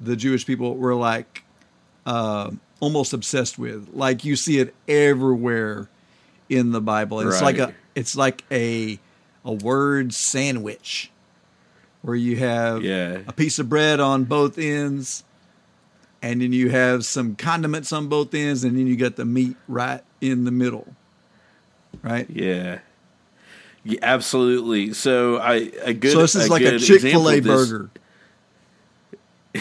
[0.00, 1.44] the Jewish people were like
[2.04, 3.88] uh, almost obsessed with.
[3.92, 5.88] Like you see it everywhere
[6.48, 7.20] in the Bible.
[7.20, 8.98] It's like a it's like a
[9.44, 11.10] a word sandwich
[12.02, 13.18] where you have Yeah.
[13.26, 15.24] a piece of bread on both ends
[16.26, 19.56] and then you have some condiments on both ends and then you got the meat
[19.68, 20.86] right in the middle.
[22.02, 22.28] Right?
[22.28, 22.80] Yeah.
[23.84, 24.92] Yeah, absolutely.
[24.92, 26.12] So I a good.
[26.12, 27.90] so this is like a Chick fil A example of this- burger.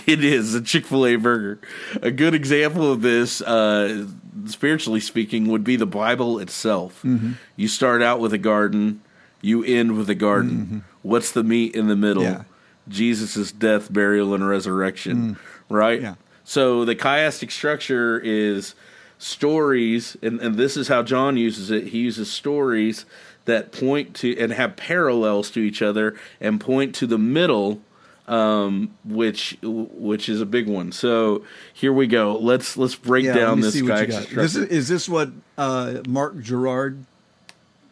[0.08, 1.58] It is a Chick Fil A burger.
[2.02, 4.06] A good example of this, uh,
[4.46, 7.02] spiritually speaking, would be the Bible itself.
[7.04, 7.34] Mm-hmm.
[7.56, 9.00] You start out with a garden,
[9.42, 10.84] you end with a garden.
[11.02, 12.24] What's the meat in the middle?
[12.24, 12.42] Mm-hmm.
[12.42, 12.44] Yeah.
[12.90, 15.38] Jesus' death, burial, and resurrection.
[15.70, 16.00] Right.
[16.00, 16.04] Mm.
[16.04, 16.16] Yeah.
[16.46, 18.76] So the chiastic structure is
[19.18, 21.88] stories, and, and this is how John uses it.
[21.88, 23.06] He uses stories
[23.46, 27.82] that point to and have parallels to each other and point to the middle
[28.28, 30.92] um, which which is a big one.
[30.92, 31.44] So
[31.74, 32.38] here we go.
[32.38, 34.08] Let's let's break Yeah, down me this guy's.
[34.08, 34.74] This is, structure.
[34.74, 37.06] is this what uh, Marc Girard?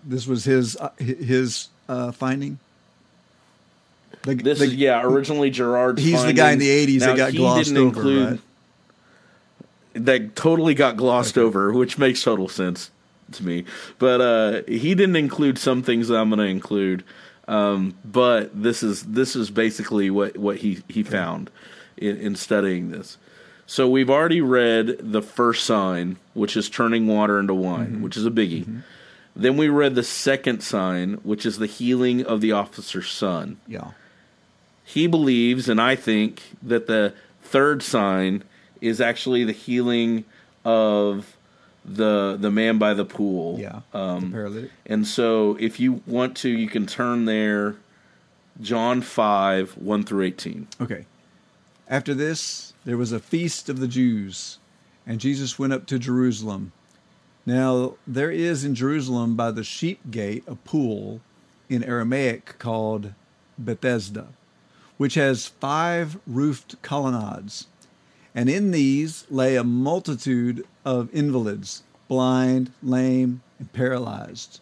[0.03, 2.59] This was his uh, his uh, finding.
[4.23, 5.01] The, This the- is yeah.
[5.03, 5.99] Originally, Girard.
[5.99, 7.03] He's the guy in the findings.
[7.03, 8.39] '80s that got glossed didn't over, include- right?
[9.95, 12.89] That totally got glossed over, which makes total sense
[13.33, 13.63] to me.
[13.99, 17.03] But uh, he didn't include some things that I'm going to include.
[17.47, 21.51] Um, but this is this is basically what what he he found
[21.97, 23.17] in, in studying this.
[23.67, 28.01] So we've already read the first sign, which is turning water into wine, Mm-hmm.
[28.01, 28.81] which is a biggie.
[29.35, 33.57] Then we read the second sign, which is the healing of the officer's son.
[33.67, 33.91] Yeah.
[34.83, 38.43] He believes, and I think that the third sign
[38.81, 40.25] is actually the healing
[40.65, 41.35] of
[41.85, 43.59] the the man by the pool.
[43.59, 44.71] Yeah, Um, the paralytic.
[44.85, 47.75] and so, if you want to, you can turn there,
[48.61, 50.67] John five one through eighteen.
[50.79, 51.05] Okay.
[51.89, 54.57] After this, there was a feast of the Jews,
[55.05, 56.71] and Jesus went up to Jerusalem.
[57.45, 61.19] Now, there is in Jerusalem by the sheep gate a pool
[61.67, 63.13] in Aramaic called
[63.57, 64.27] Bethesda,
[64.97, 67.67] which has five roofed colonnades.
[68.35, 74.59] And in these lay a multitude of invalids, blind, lame, and paralyzed.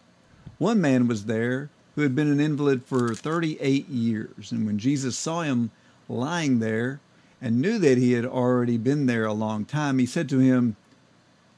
[0.58, 5.18] One man was there who had been an invalid for 38 years, and when Jesus
[5.18, 5.72] saw him
[6.08, 7.00] lying there
[7.42, 10.76] and knew that he had already been there a long time, he said to him,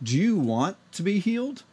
[0.02, 1.64] Do you want to be healed?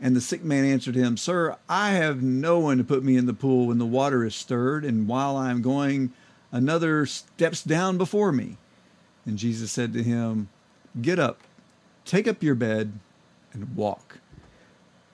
[0.00, 3.26] And the sick man answered him, Sir, I have no one to put me in
[3.26, 6.12] the pool when the water is stirred, and while I am going,
[6.50, 8.56] another steps down before me.
[9.26, 10.48] And Jesus said to him,
[11.00, 11.40] Get up,
[12.04, 12.92] take up your bed,
[13.52, 14.18] and walk.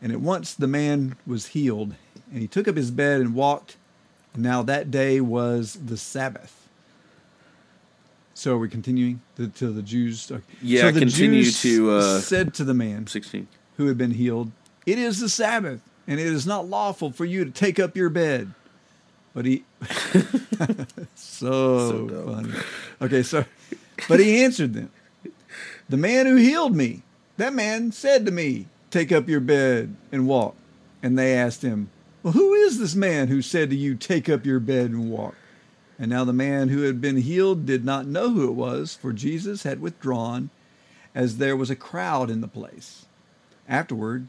[0.00, 1.94] And at once the man was healed,
[2.30, 3.76] and he took up his bed and walked.
[4.34, 6.68] And now that day was the Sabbath.
[8.34, 10.30] So are we continuing to, to the Jews?
[10.62, 13.48] Yeah, so the continue Jews to, uh, said to the man Sixteen.
[13.78, 14.52] who had been healed,
[14.86, 18.08] It is the Sabbath, and it is not lawful for you to take up your
[18.08, 18.52] bed.
[19.34, 19.64] But he,
[21.14, 22.52] so, So funny.
[23.02, 23.44] Okay, so,
[24.08, 24.90] but he answered them,
[25.88, 27.02] The man who healed me,
[27.36, 30.56] that man said to me, Take up your bed and walk.
[31.02, 31.90] And they asked him,
[32.22, 35.34] Well, who is this man who said to you, Take up your bed and walk?
[35.98, 39.12] And now the man who had been healed did not know who it was, for
[39.12, 40.50] Jesus had withdrawn,
[41.14, 43.06] as there was a crowd in the place.
[43.68, 44.28] Afterward,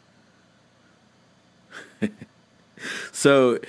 [3.21, 3.59] So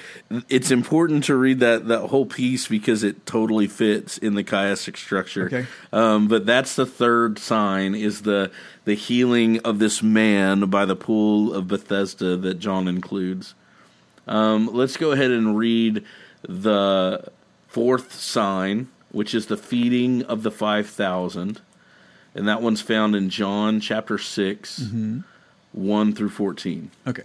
[0.48, 4.96] it's important to read that that whole piece because it totally fits in the chiastic
[4.96, 5.44] structure.
[5.44, 5.66] Okay.
[5.92, 8.50] Um, but that's the third sign is the
[8.86, 13.52] the healing of this man by the pool of Bethesda that John includes.
[14.26, 16.02] Um, let's go ahead and read
[16.48, 17.28] the
[17.68, 21.60] fourth sign, which is the feeding of the five thousand,
[22.34, 24.82] and that one's found in John chapter 6
[25.72, 26.90] one through fourteen.
[27.06, 27.24] Okay.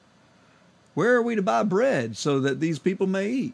[0.93, 3.53] where are we to buy bread so that these people may eat?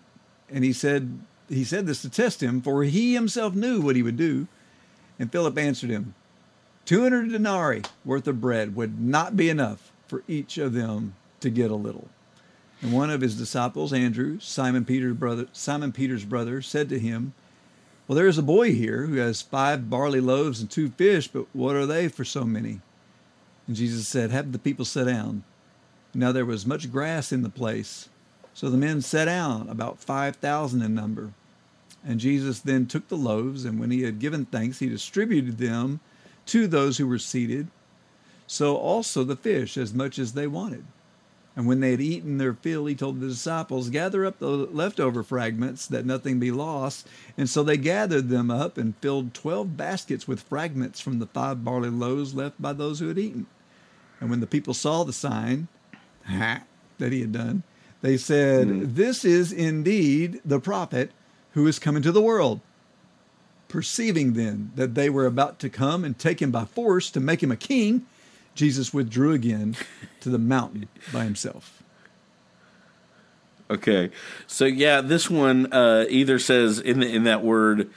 [0.50, 1.20] And he said,
[1.50, 4.48] he said this to test him, for he himself knew what he would do.
[5.20, 6.14] And Philip answered him,
[6.86, 11.72] 200 denarii worth of bread would not be enough for each of them to get
[11.72, 12.08] a little.
[12.82, 17.34] And one of his disciples, Andrew, Simon Peter's brother, Simon Peter's brother, said to him,
[18.08, 21.48] Well, there is a boy here who has five barley loaves and two fish, but
[21.54, 22.82] what are they for so many?
[23.68, 25.44] And Jesus said, Have the people sit down.
[26.14, 28.10] Now there was much grass in the place.
[28.54, 31.34] So the men sat down, about 5,000 in number.
[32.06, 36.00] And Jesus then took the loaves, and when he had given thanks, he distributed them
[36.48, 37.68] to those who were seated.
[38.48, 40.86] So also the fish, as much as they wanted.
[41.58, 45.24] And when they had eaten their fill, he told the disciples, Gather up the leftover
[45.24, 47.08] fragments, that nothing be lost.
[47.36, 51.66] And so they gathered them up and filled twelve baskets with fragments from the five
[51.66, 53.48] barley loaves left by those who had eaten.
[54.20, 55.68] And when the people saw the sign
[56.28, 57.64] that he had done,
[58.02, 61.12] they said, This is indeed the prophet
[61.52, 62.62] who is come into the world.
[63.68, 67.44] Perceiving then that they were about to come and take him by force to make
[67.44, 68.06] him a king,
[68.56, 69.76] Jesus withdrew again
[70.22, 71.84] to the mountain by himself.
[73.70, 74.12] Okay,
[74.46, 77.90] so yeah, this one uh, either says in the, in that word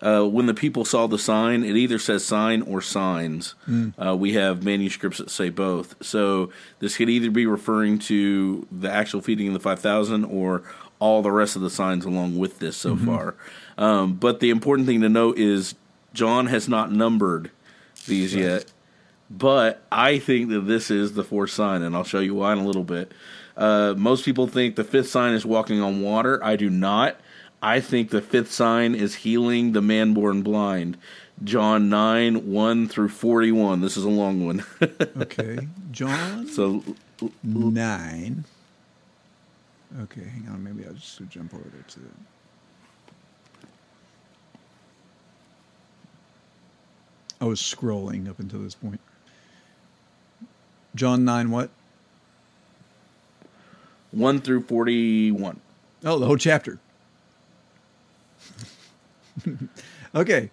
[0.00, 3.54] uh, when the people saw the sign, it either says sign or signs.
[4.00, 5.94] Uh, we have manuscripts that say both.
[6.04, 10.62] So this could either be referring to the actual feeding of the five thousand or
[11.00, 13.34] all the rest of the signs along with this so far.
[13.76, 15.74] Um, but the important thing to note is
[16.12, 17.50] John has not numbered
[18.06, 18.64] these yet.
[19.30, 22.58] but I think that this is the fourth sign, and I'll show you why in
[22.58, 23.12] a little bit.
[23.56, 26.42] Uh, most people think the fifth sign is walking on water.
[26.42, 27.20] I do not.
[27.62, 30.96] I think the fifth sign is healing the man born blind.
[31.42, 33.80] John 9, 1 through 41.
[33.80, 34.64] This is a long one.
[35.20, 36.82] Okay, John so,
[37.42, 38.44] nine.
[40.00, 40.62] Okay, hang on.
[40.62, 42.00] Maybe I'll just jump over there to.
[47.40, 49.00] I was scrolling up until this point.
[50.94, 51.50] John nine.
[51.50, 51.70] What?
[54.12, 55.60] 1 through 41.
[56.04, 56.78] Oh, the whole chapter.
[60.14, 60.50] okay.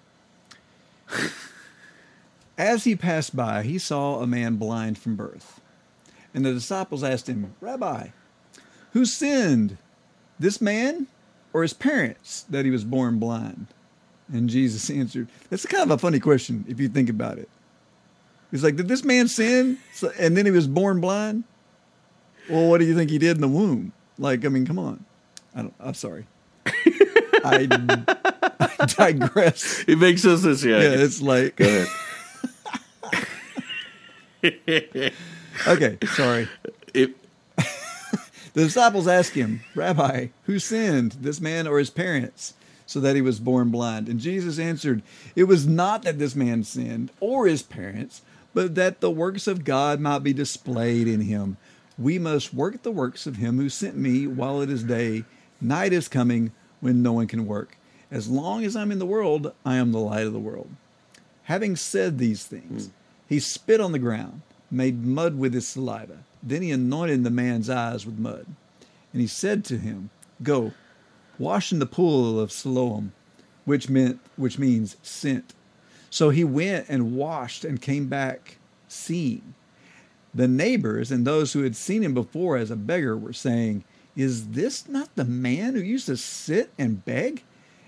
[2.57, 5.59] As he passed by, he saw a man blind from birth.
[6.33, 8.09] And the disciples asked him, Rabbi,
[8.93, 9.77] who sinned,
[10.39, 11.07] this man
[11.53, 13.67] or his parents, that he was born blind?
[14.31, 17.49] And Jesus answered, That's kind of a funny question if you think about it.
[18.51, 19.77] He's like, Did this man sin
[20.19, 21.43] and then he was born blind?
[22.49, 23.93] Well, what do you think he did in the womb?
[24.17, 25.05] Like, I mean, come on.
[25.55, 26.25] I I'm sorry.
[27.45, 27.67] I,
[28.79, 29.83] I digress.
[29.87, 30.41] It makes sense.
[30.41, 30.77] This, yeah.
[30.77, 31.85] Yeah, it's like, Go
[34.43, 35.13] ahead.
[35.67, 36.47] okay, sorry.
[36.93, 37.15] It,
[38.55, 42.53] The disciples asked him, Rabbi, who sinned, this man or his parents,
[42.85, 44.07] so that he was born blind?
[44.07, 45.03] And Jesus answered,
[45.35, 48.21] It was not that this man sinned or his parents,
[48.53, 51.57] but that the works of God might be displayed in him.
[51.97, 55.25] We must work the works of him who sent me while it is day.
[55.59, 57.77] Night is coming when no one can work.
[58.11, 60.69] As long as I'm in the world, I am the light of the world.
[61.43, 62.91] Having said these things, hmm.
[63.27, 66.19] he spit on the ground, made mud with his saliva.
[66.41, 68.45] Then he anointed the man's eyes with mud.
[69.11, 70.09] And he said to him,
[70.43, 70.73] Go,
[71.39, 73.13] wash in the pool of Siloam,
[73.63, 75.53] which meant which means sent.
[76.09, 78.57] So he went and washed and came back
[78.87, 79.55] seeing.
[80.33, 83.83] The neighbors and those who had seen him before as a beggar were saying,
[84.15, 87.43] Is this not the man who used to sit and beg?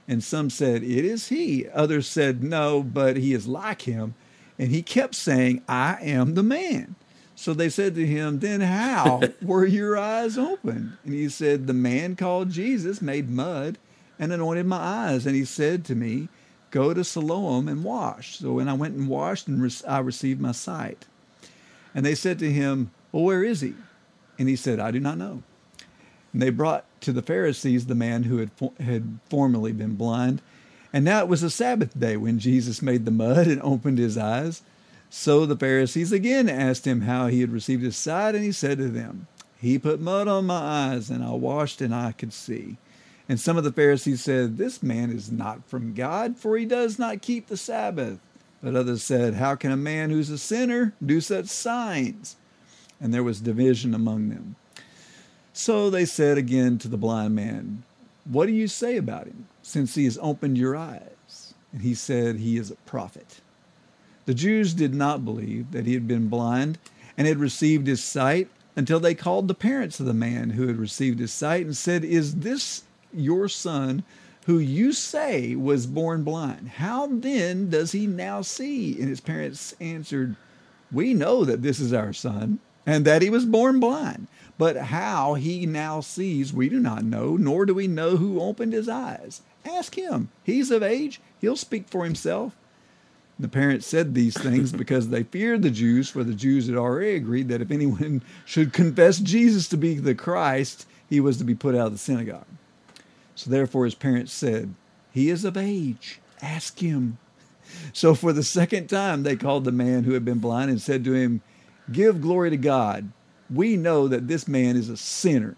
[0.07, 1.67] And some said, It is he.
[1.69, 4.15] Others said, No, but he is like him.
[4.59, 6.95] And he kept saying, I am the man.
[7.35, 10.97] So they said to him, Then how were your eyes opened?
[11.03, 13.77] And he said, The man called Jesus made mud
[14.17, 15.25] and anointed my eyes.
[15.25, 16.29] And he said to me,
[16.71, 18.39] Go to Siloam and wash.
[18.39, 21.05] So when I went and washed, and re- I received my sight.
[21.93, 23.75] And they said to him, Well, where is he?
[24.39, 25.43] And he said, I do not know.
[26.37, 30.39] And they brought to the Pharisees the man who had, fo- had formerly been blind.
[30.93, 34.19] And now it was a Sabbath day when Jesus made the mud and opened his
[34.19, 34.61] eyes.
[35.09, 38.77] So the Pharisees again asked him how he had received his sight, and he said
[38.77, 39.25] to them,
[39.59, 40.59] He put mud on my
[40.91, 42.77] eyes, and I washed, and I could see.
[43.27, 46.99] And some of the Pharisees said, This man is not from God, for he does
[46.99, 48.19] not keep the Sabbath.
[48.61, 52.35] But others said, How can a man who's a sinner do such signs?
[53.01, 54.55] And there was division among them.
[55.57, 57.81] So they said again to the blind man,
[58.25, 61.55] What do you say about him, since he has opened your eyes?
[61.73, 63.41] And he said, He is a prophet.
[64.27, 66.77] The Jews did not believe that he had been blind
[67.17, 70.77] and had received his sight until they called the parents of the man who had
[70.77, 74.03] received his sight and said, Is this your son
[74.45, 76.69] who you say was born blind?
[76.69, 78.99] How then does he now see?
[78.99, 80.35] And his parents answered,
[80.91, 84.27] We know that this is our son and that he was born blind.
[84.57, 88.73] But how he now sees, we do not know, nor do we know who opened
[88.73, 89.41] his eyes.
[89.65, 90.29] Ask him.
[90.43, 92.55] He's of age, he'll speak for himself.
[93.39, 97.15] The parents said these things because they feared the Jews, for the Jews had already
[97.15, 101.55] agreed that if anyone should confess Jesus to be the Christ, he was to be
[101.55, 102.47] put out of the synagogue.
[103.35, 104.73] So therefore his parents said,
[105.11, 106.19] He is of age.
[106.41, 107.17] Ask him.
[107.91, 111.03] So for the second time they called the man who had been blind and said
[111.03, 111.41] to him,
[111.91, 113.11] Give glory to God.
[113.49, 115.55] We know that this man is a sinner.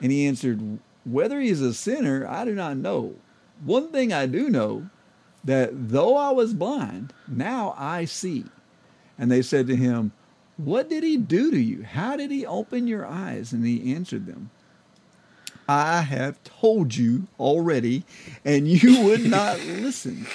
[0.00, 3.14] And he answered, Whether he is a sinner, I do not know.
[3.64, 4.88] One thing I do know,
[5.44, 8.44] that though I was blind, now I see.
[9.18, 10.12] And they said to him,
[10.56, 11.82] What did he do to you?
[11.84, 13.52] How did he open your eyes?
[13.52, 14.50] And he answered them,
[15.68, 18.04] I have told you already,
[18.44, 20.26] and you would not listen.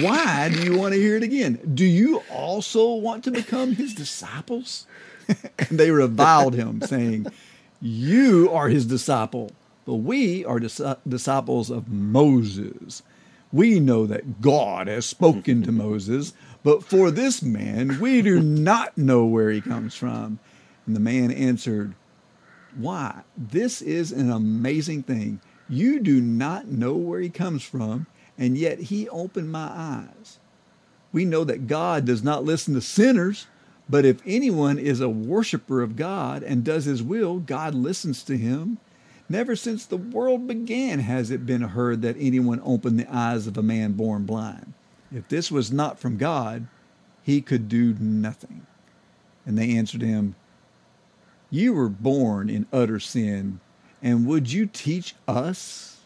[0.00, 1.60] Why do you want to hear it again?
[1.74, 4.86] Do you also want to become his disciples?
[5.58, 7.26] and they reviled him, saying,
[7.80, 9.50] You are his disciple,
[9.84, 13.02] but we are dis- disciples of Moses.
[13.52, 18.98] We know that God has spoken to Moses, but for this man, we do not
[18.98, 20.38] know where he comes from.
[20.86, 21.94] And the man answered,
[22.76, 23.22] Why?
[23.36, 25.40] This is an amazing thing.
[25.68, 28.06] You do not know where he comes from,
[28.36, 30.38] and yet he opened my eyes.
[31.12, 33.46] We know that God does not listen to sinners,
[33.88, 38.36] but if anyone is a worshiper of God and does his will, God listens to
[38.36, 38.78] him.
[39.28, 43.56] Never since the world began has it been heard that anyone opened the eyes of
[43.56, 44.72] a man born blind.
[45.12, 46.66] If this was not from God,
[47.22, 48.66] he could do nothing.
[49.46, 50.34] And they answered him,
[51.50, 53.60] You were born in utter sin,
[54.02, 56.00] and would you teach us?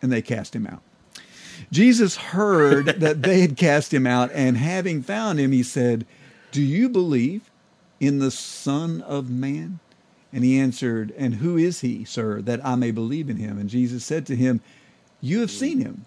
[0.00, 0.82] And they cast him out.
[1.70, 6.06] Jesus heard that they had cast him out, and having found him, he said,
[6.52, 7.50] Do you believe
[7.98, 9.80] in the Son of Man?
[10.32, 13.58] And he answered, And who is he, sir, that I may believe in him?
[13.58, 14.60] And Jesus said to him,
[15.20, 16.04] You have seen him,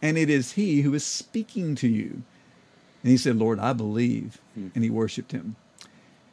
[0.00, 2.22] and it is he who is speaking to you.
[3.02, 4.40] And he said, Lord, I believe.
[4.54, 4.68] Hmm.
[4.74, 5.56] And he worshiped him.
[5.80, 5.88] Hmm.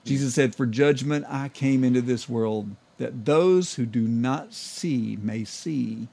[0.05, 5.17] Jesus said, For judgment I came into this world, that those who do not see
[5.21, 6.07] may see,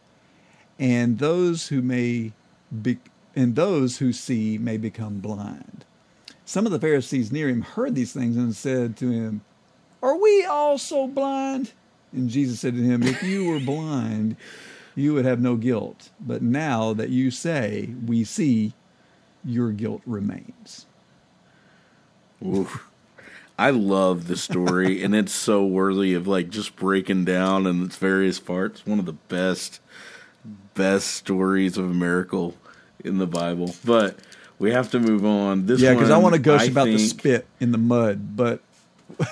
[0.78, 2.32] and those who may
[2.82, 2.98] be,
[3.36, 5.84] and those who see may become blind.
[6.53, 9.40] Some of the Pharisees near him heard these things and said to him,
[10.03, 11.72] Are we also blind?
[12.12, 14.36] And Jesus said to him, If you were blind,
[14.94, 16.11] you would have no guilt.
[16.20, 18.74] But now that you say, We see,
[19.42, 20.84] your guilt remains.
[22.46, 22.86] Oof.
[23.59, 27.96] I love the story, and it's so worthy of like just breaking down in its
[27.96, 28.84] various parts.
[28.84, 29.80] One of the best,
[30.74, 32.59] best stories of a miracle
[33.03, 33.74] in the Bible.
[33.86, 34.18] But
[34.63, 35.67] we have to move on.
[35.67, 38.61] This Yeah, because I want to ghost about the spit in the mud, but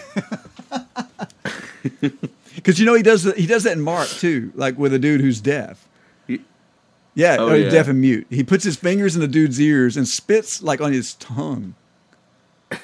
[2.57, 5.21] because you know he does he does that in Mark too, like with a dude
[5.21, 5.87] who's deaf.
[6.27, 6.41] He-
[7.15, 7.71] Yeah, Oh, oh, yeah.
[7.71, 8.27] deaf and mute.
[8.31, 11.75] He puts his fingers in the dude's ears and spits like on his tongue.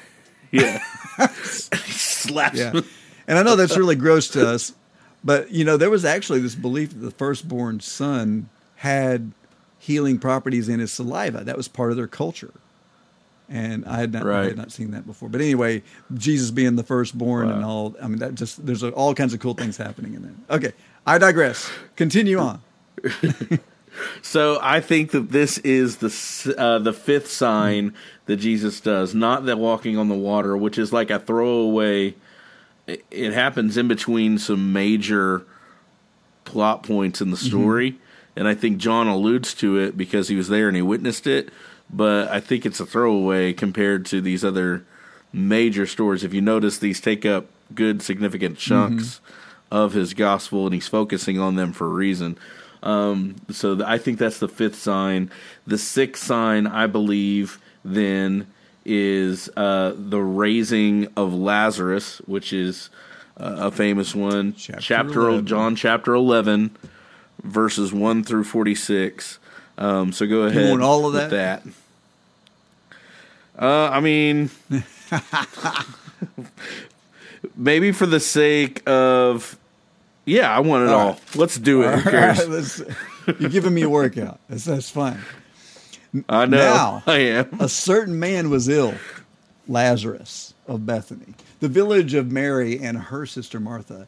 [0.49, 0.81] Yeah,
[1.43, 2.57] slaps.
[2.57, 2.71] Yeah,
[3.27, 4.71] and I know that's really gross to us,
[5.21, 9.33] but you know there was actually this belief that the firstborn son had
[9.87, 11.45] healing properties in his saliva.
[11.45, 12.51] That was part of their culture.
[13.49, 15.29] And I had not, I had not seen that before.
[15.29, 15.81] But anyway,
[16.13, 19.53] Jesus being the firstborn and all, I mean, that just, there's all kinds of cool
[19.53, 20.57] things happening in there.
[20.57, 20.73] Okay,
[21.05, 21.71] I digress.
[21.95, 22.61] Continue on.
[24.21, 29.45] So I think that this is the uh, the fifth sign that Jesus does, not
[29.45, 32.13] the walking on the water, which is like a throwaway.
[32.85, 35.45] It, it happens in between some major
[36.45, 37.97] plot points in the story,
[38.37, 41.49] and I think John alludes to it because he was there and he witnessed it.
[41.89, 44.85] But I think it's a throwaway compared to these other
[45.33, 46.23] major stories.
[46.23, 49.19] If you notice, these take up good significant chunks
[49.71, 52.37] of his gospel, and he's focusing on them for a reason.
[52.83, 55.31] Um, so th- I think that's the fifth sign.
[55.65, 58.47] The sixth sign, I believe, then
[58.85, 62.89] is uh, the raising of Lazarus, which is
[63.37, 64.53] uh, a famous one.
[64.53, 65.45] Chapter chapter 11.
[65.45, 66.75] John chapter eleven,
[67.43, 69.39] verses one through forty six.
[69.77, 70.71] Um, so go ahead.
[70.71, 71.29] want all of that?
[71.29, 71.63] that.
[73.59, 74.49] Uh, I mean,
[77.55, 79.57] maybe for the sake of,
[80.25, 81.11] yeah, I want it all.
[81.11, 81.35] right.
[81.35, 82.05] Let's do it.
[82.05, 82.79] All right,
[83.39, 84.39] you're giving me a workout.
[84.49, 85.19] That's, that's fine.
[86.29, 86.57] I know.
[86.57, 87.57] Now- I am.
[87.59, 88.95] A certain man was ill,
[89.67, 94.07] Lazarus of Bethany, the village of Mary and her sister Martha.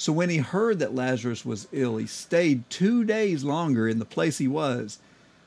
[0.00, 4.06] So when he heard that Lazarus was ill, he stayed two days longer in the
[4.06, 4.98] place he was.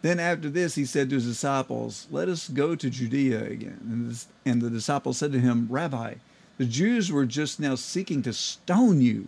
[0.04, 4.16] Then after this, he said to his disciples, Let us go to Judea again.
[4.46, 6.14] And, the disciples said to him, Rabbi,
[6.60, 9.28] the Jews were just now seeking to stone you.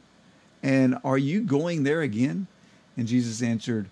[0.61, 2.45] And are you going there again?
[2.95, 3.87] And Jesus answered,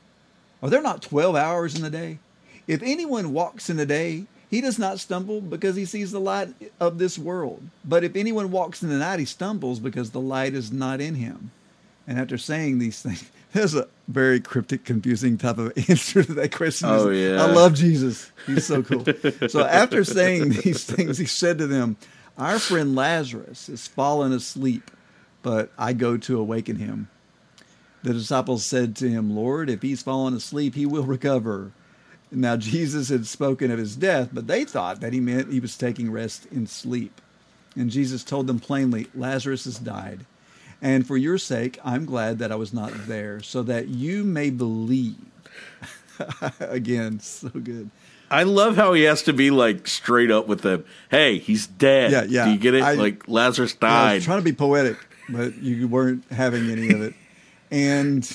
[0.62, 2.20] Are there not 12 hours in the day?
[2.68, 6.54] If anyone walks in the day, he does not stumble because he sees the light
[6.80, 7.64] of this world.
[7.84, 11.16] But if anyone walks in the night, he stumbles because the light is not in
[11.16, 11.50] him.
[12.08, 16.52] And after saying these things, there's a very cryptic, confusing type of answer to that
[16.52, 16.88] question.
[16.88, 17.42] Oh, yeah.
[17.42, 18.32] I love Jesus.
[18.46, 19.04] He's so cool.
[19.48, 21.98] so after saying these things, he said to them,
[22.38, 24.92] Our friend Lazarus is fallen asleep,
[25.42, 27.10] but I go to awaken him.
[28.04, 31.72] The disciples said to him, Lord, if he's fallen asleep, he will recover.
[32.34, 35.78] Now Jesus had spoken of his death, but they thought that he meant he was
[35.78, 37.22] taking rest in sleep.
[37.76, 40.26] And Jesus told them plainly, Lazarus has died.
[40.82, 44.50] And for your sake, I'm glad that I was not there, so that you may
[44.50, 45.16] believe.
[46.60, 47.90] Again, so good.
[48.30, 50.84] I love how he has to be like straight up with them.
[51.10, 52.12] Hey, he's dead.
[52.12, 52.46] Yeah, yeah.
[52.46, 52.84] Do you get it?
[52.84, 54.12] I- like Lazarus died.
[54.12, 54.98] I was trying to be poetic,
[55.30, 57.14] but you weren't having any of it.
[57.72, 58.26] And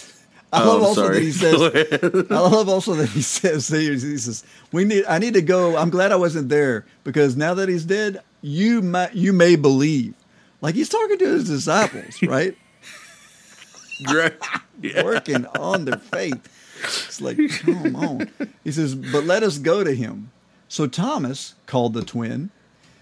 [0.52, 1.14] I Oh, love I'm also sorry.
[1.16, 2.26] that he says.
[2.30, 3.68] I love also that he says.
[3.68, 5.04] He says, "We need.
[5.06, 5.76] I need to go.
[5.76, 9.14] I'm glad I wasn't there because now that he's dead, you might.
[9.14, 10.14] You may believe."
[10.60, 12.56] Like he's talking to his disciples, right?
[14.12, 14.34] Right.
[14.80, 15.02] Yeah.
[15.04, 16.48] Working on their faith.
[16.82, 18.30] It's like, come on.
[18.64, 20.30] He says, "But let us go to him."
[20.68, 22.50] So Thomas, called the twin,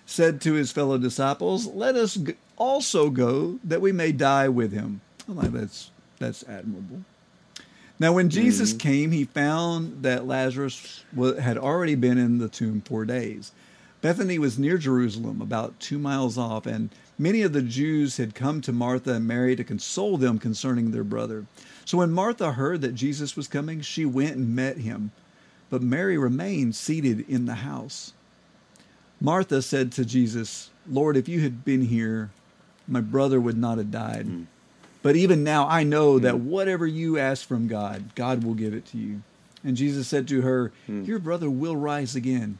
[0.06, 2.18] said to his fellow disciples, "Let us
[2.56, 7.02] also go, that we may die with him." I'm like, that's that's admirable.
[7.98, 8.78] Now, when Jesus mm-hmm.
[8.78, 13.52] came, he found that Lazarus had already been in the tomb four days.
[14.02, 18.60] Bethany was near Jerusalem, about two miles off, and many of the Jews had come
[18.60, 21.46] to Martha and Mary to console them concerning their brother.
[21.86, 25.12] So when Martha heard that Jesus was coming, she went and met him,
[25.70, 28.12] but Mary remained seated in the house.
[29.20, 32.30] Martha said to Jesus, Lord, if you had been here,
[32.86, 34.26] my brother would not have died.
[34.26, 34.42] Hmm.
[35.06, 36.50] But even now I know that hmm.
[36.50, 39.22] whatever you ask from God, God will give it to you.
[39.62, 41.04] And Jesus said to her, hmm.
[41.04, 42.58] Your brother will rise again.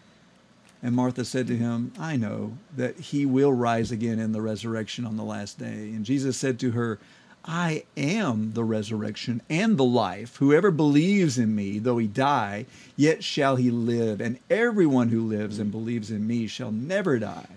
[0.81, 5.05] And Martha said to him, I know that he will rise again in the resurrection
[5.05, 5.91] on the last day.
[5.91, 7.01] And Jesus said to her,
[7.45, 10.37] I am the resurrection and the life.
[10.37, 14.21] Whoever believes in me, though he die, yet shall he live.
[14.21, 17.57] And everyone who lives and believes in me shall never die.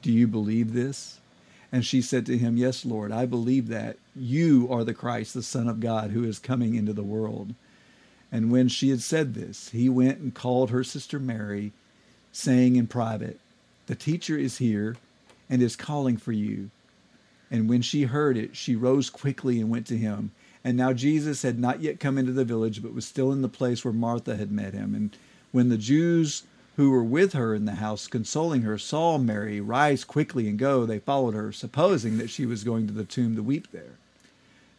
[0.00, 1.18] Do you believe this?
[1.72, 3.96] And she said to him, Yes, Lord, I believe that.
[4.14, 7.54] You are the Christ, the Son of God, who is coming into the world.
[8.30, 11.72] And when she had said this, he went and called her sister Mary,
[12.30, 13.40] saying in private,
[13.86, 14.96] The teacher is here
[15.48, 16.70] and is calling for you.
[17.50, 20.30] And when she heard it, she rose quickly and went to him.
[20.64, 23.48] And now Jesus had not yet come into the village, but was still in the
[23.48, 24.94] place where Martha had met him.
[24.94, 25.16] And
[25.50, 26.44] when the Jews
[26.76, 30.86] who were with her in the house, consoling her, saw Mary rise quickly and go,
[30.86, 33.98] they followed her, supposing that she was going to the tomb to weep there.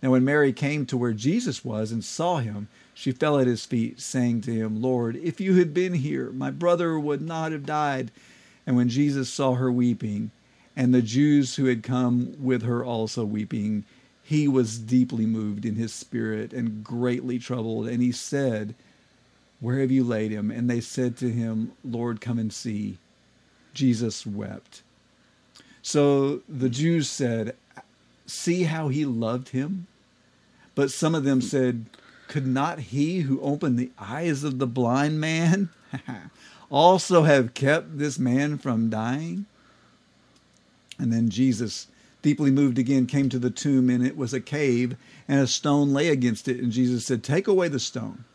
[0.01, 3.65] Now, when Mary came to where Jesus was and saw him, she fell at his
[3.65, 7.65] feet, saying to him, Lord, if you had been here, my brother would not have
[7.65, 8.11] died.
[8.67, 10.31] And when Jesus saw her weeping,
[10.75, 13.85] and the Jews who had come with her also weeping,
[14.23, 17.87] he was deeply moved in his spirit and greatly troubled.
[17.87, 18.73] And he said,
[19.63, 20.51] Where have you laid him?
[20.51, 22.97] And they said to him, Lord, come and see.
[23.73, 24.81] Jesus wept.
[25.81, 27.55] So the Jews said,
[28.25, 29.87] See how he loved him?
[30.75, 31.85] But some of them said,
[32.27, 35.69] Could not he who opened the eyes of the blind man
[36.69, 39.45] also have kept this man from dying?
[40.99, 41.87] And then Jesus,
[42.21, 45.93] deeply moved again, came to the tomb, and it was a cave, and a stone
[45.93, 46.59] lay against it.
[46.59, 48.25] And Jesus said, Take away the stone.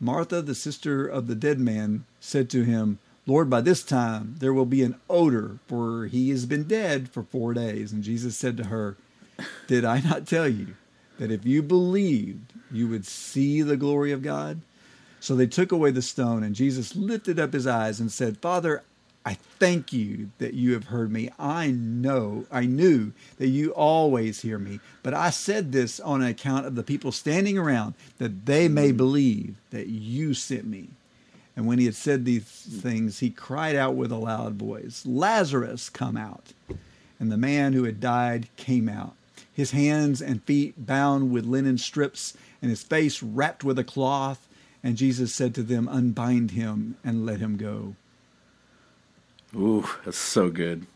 [0.00, 4.52] Martha, the sister of the dead man, said to him, Lord, by this time there
[4.52, 7.92] will be an odor, for he has been dead for four days.
[7.92, 8.96] And Jesus said to her,
[9.66, 10.74] Did I not tell you
[11.18, 14.60] that if you believed, you would see the glory of God?
[15.20, 18.82] So they took away the stone, and Jesus lifted up his eyes and said, Father,
[19.26, 21.30] I thank you that you have heard me.
[21.38, 26.66] I know, I knew that you always hear me, but I said this on account
[26.66, 28.98] of the people standing around, that they may mm-hmm.
[28.98, 30.88] believe that you sent me.
[31.56, 35.88] And when he had said these things, he cried out with a loud voice, Lazarus,
[35.88, 36.52] come out.
[37.18, 39.14] And the man who had died came out,
[39.52, 44.48] his hands and feet bound with linen strips, and his face wrapped with a cloth.
[44.82, 47.94] And Jesus said to them, Unbind him and let him go.
[49.54, 50.86] Ooh, that's so good.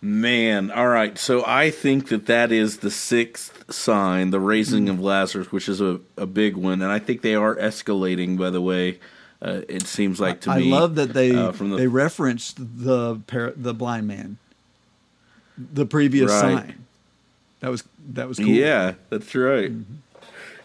[0.00, 1.18] Man, all right.
[1.18, 5.80] So I think that that is the sixth sign, the raising of Lazarus, which is
[5.80, 6.82] a, a big one.
[6.82, 8.98] And I think they are escalating, by the way.
[9.42, 10.72] Uh, it seems like to I me.
[10.72, 14.38] I love that they uh, from the- they referenced the par- the blind man,
[15.58, 16.40] the previous Right.
[16.40, 16.84] sign.
[17.60, 18.46] That was that was cool.
[18.48, 19.72] Yeah, that's right.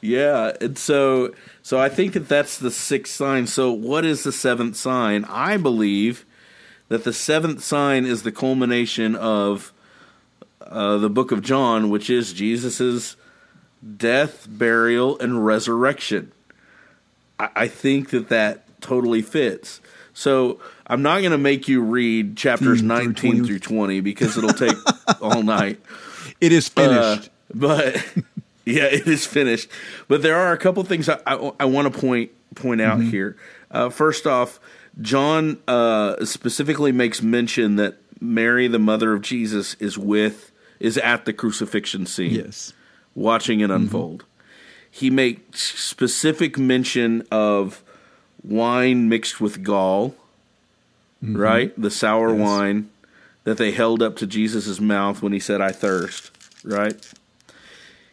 [0.01, 1.33] Yeah, and so
[1.63, 3.47] so I think that that's the sixth sign.
[3.47, 5.25] So what is the seventh sign?
[5.25, 6.25] I believe
[6.91, 9.71] that the seventh sign is the culmination of
[10.59, 13.15] uh, the book of John, which is Jesus's
[13.95, 16.33] death, burial, and resurrection.
[17.39, 19.79] I, I think that that totally fits.
[20.13, 23.47] So I'm not going to make you read chapters 19 through 20.
[23.47, 24.75] through 20 because it'll take
[25.21, 25.79] all night.
[26.41, 27.27] It is finished.
[27.27, 28.05] Uh, but
[28.65, 29.69] yeah, it is finished.
[30.09, 33.37] But there are a couple things I, I, want to point point out here.
[33.71, 34.59] Uh, first off,
[34.99, 41.25] John uh, specifically makes mention that Mary, the mother of Jesus, is with is at
[41.25, 42.73] the crucifixion scene, yes.
[43.13, 44.25] watching it unfold.
[44.89, 47.83] he makes specific mention of
[48.43, 50.15] wine mixed with gall,
[51.21, 51.79] right?
[51.79, 52.89] The sour wine
[53.43, 56.31] that they held up to Jesus' mouth when he said, I thirst,
[56.63, 56.95] right?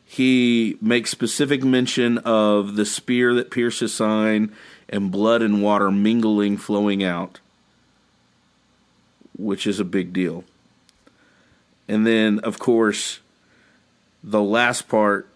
[0.04, 4.54] He makes specific mention of the spear that pierced his sign
[4.88, 7.40] and blood and water mingling, flowing out,
[9.36, 10.44] which is a big deal.
[11.86, 13.20] And then, of course,
[14.22, 15.28] the last part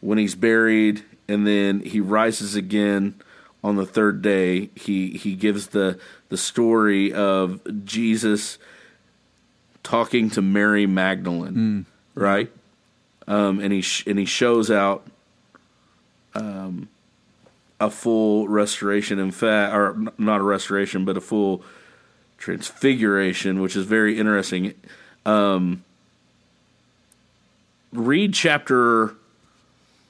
[0.00, 3.14] when he's buried and then he rises again
[3.62, 8.58] on the third day he he gives the the story of Jesus
[9.82, 12.50] talking to Mary Magdalene right
[13.26, 15.06] um, and he sh- and he shows out
[16.34, 16.88] um,
[17.80, 21.62] a full restoration in fact or not a restoration but a full
[22.38, 24.74] transfiguration which is very interesting
[25.26, 25.84] um,
[27.92, 29.14] read chapter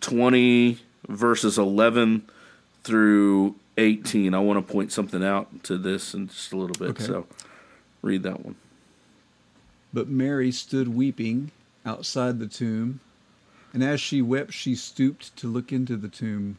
[0.00, 2.22] 20 verses 11
[2.84, 6.90] through 18 i want to point something out to this in just a little bit
[6.90, 7.04] Okay.
[7.04, 7.26] so
[8.02, 8.56] read that one
[9.92, 11.50] But Mary stood weeping
[11.86, 13.00] outside the tomb,
[13.72, 16.58] and as she wept, she stooped to look into the tomb.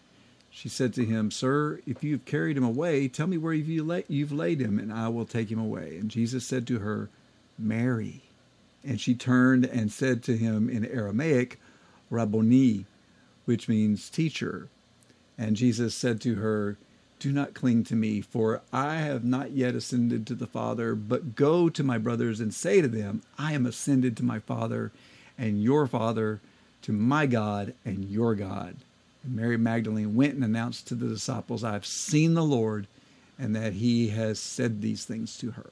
[0.51, 4.31] she said to him, Sir, if you have carried him away, tell me where you've
[4.31, 5.97] laid him, and I will take him away.
[5.97, 7.09] And Jesus said to her,
[7.57, 8.21] Mary.
[8.83, 11.59] And she turned and said to him in Aramaic,
[12.09, 12.85] Rabboni,
[13.45, 14.67] which means teacher.
[15.37, 16.77] And Jesus said to her,
[17.19, 21.35] Do not cling to me, for I have not yet ascended to the Father, but
[21.35, 24.91] go to my brothers and say to them, I am ascended to my Father
[25.37, 26.41] and your Father,
[26.81, 28.75] to my God and your God.
[29.23, 32.87] And Mary Magdalene went and announced to the disciples, I have seen the Lord,
[33.37, 35.69] and that he has said these things to her.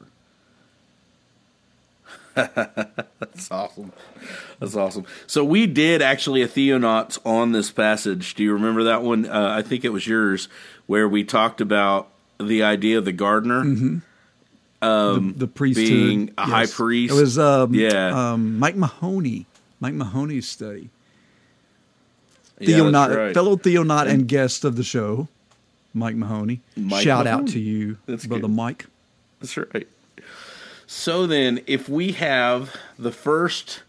[2.36, 3.92] That's awesome.
[4.60, 5.06] That's awesome.
[5.28, 8.34] So we did actually a Theonauts on this passage.
[8.36, 9.26] Do you remember that one?
[9.26, 10.48] Uh, I think it was yours,
[10.88, 13.64] where we talked about the idea of the gardener.
[13.64, 14.02] the,
[15.36, 17.14] the priesthood Um, being a high priest.
[17.14, 18.32] It was um, Yeah.
[18.34, 19.46] um, Mike Mahoney,
[19.80, 20.90] Mike Mahoney's study.
[22.60, 23.34] Yeah, Theonaut, right.
[23.34, 25.28] fellow Theonaut and guest of the show,
[25.94, 26.62] Mike Mahoney.
[26.76, 28.52] Mike Shout out to you, That's brother good.
[28.52, 28.86] Mike.
[29.40, 29.88] That's right.
[30.88, 33.84] So then, if we have the first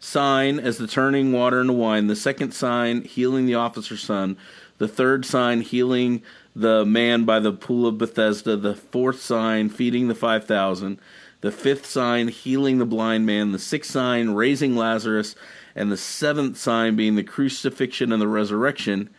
[0.00, 4.36] sign as the turning water into wine, the second sign healing the officer's son,
[4.78, 6.22] the third sign healing
[6.54, 10.98] the man by the pool of Bethesda, the fourth sign feeding the 5,000,
[11.42, 15.36] the fifth sign healing the blind man, the sixth sign raising Lazarus,
[15.76, 19.10] and the seventh sign being the crucifixion and the resurrection,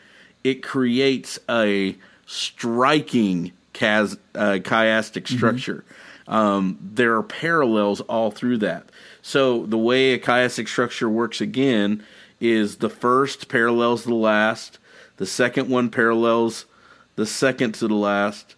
[0.44, 1.96] it creates a
[2.26, 5.86] striking chas- uh, chiastic structure.
[6.28, 8.90] Um, there are parallels all through that.
[9.22, 12.04] So the way a chiastic structure works again
[12.42, 14.80] is the first parallels the last,
[15.18, 16.66] the second one parallels
[17.16, 18.56] the second to the last,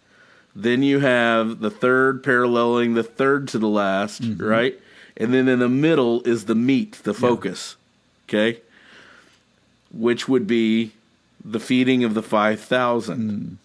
[0.54, 4.78] then you have the third paralleling the third to the last, right?
[5.16, 7.76] And then in the middle is the meat, the focus,
[8.32, 8.60] okay?
[9.92, 10.92] Which would be
[11.44, 13.58] the feeding of the 5,000,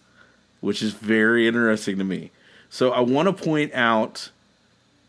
[0.61, 2.31] which is very interesting to me.
[2.69, 4.31] So I want to point out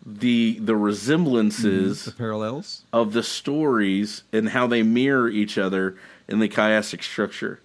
[0.08, 2.82] the the resemblances The parallels.
[2.92, 5.96] of the stories and how they mirror each other
[6.28, 7.58] in the chiastic structure.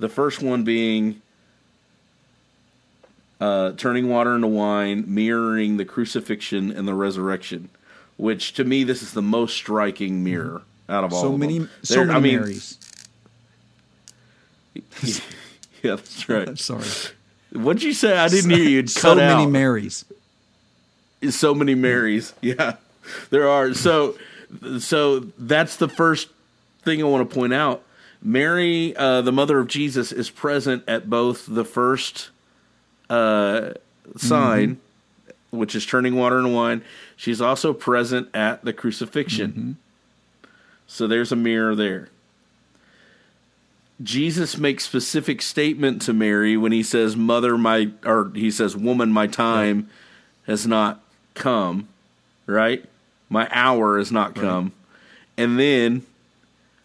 [0.00, 1.22] The first one being
[3.40, 7.68] uh, turning water into wine, mirroring the crucifixion and the resurrection,
[8.16, 11.22] which to me this is the most striking mirror out of all.
[11.22, 11.70] So of many, them.
[11.82, 12.78] so many I mean, Marys.
[15.82, 16.58] Yeah, that's right.
[16.58, 16.84] Sorry.
[17.52, 18.16] What'd you say?
[18.16, 18.86] I didn't hear you.
[18.86, 19.50] So cut many out.
[19.50, 20.04] Marys.
[21.30, 22.34] so many Marys.
[22.42, 22.76] Yeah,
[23.30, 23.74] there are.
[23.74, 24.16] So,
[24.78, 26.28] so that's the first
[26.82, 27.82] thing I want to point out.
[28.22, 32.28] Mary, uh, the mother of Jesus, is present at both the first
[33.08, 33.72] uh,
[34.16, 34.78] sign,
[35.50, 36.84] which is turning water into wine.
[37.16, 39.78] She's also present at the crucifixion.
[40.92, 42.08] So there's a mirror there.
[44.02, 49.12] Jesus makes specific statement to Mary when he says, "Mother, my," or he says, "Woman,
[49.12, 49.88] my time
[50.46, 51.00] has not
[51.34, 51.88] come."
[52.46, 52.84] Right,
[53.28, 54.72] my hour has not come,
[55.36, 56.02] and then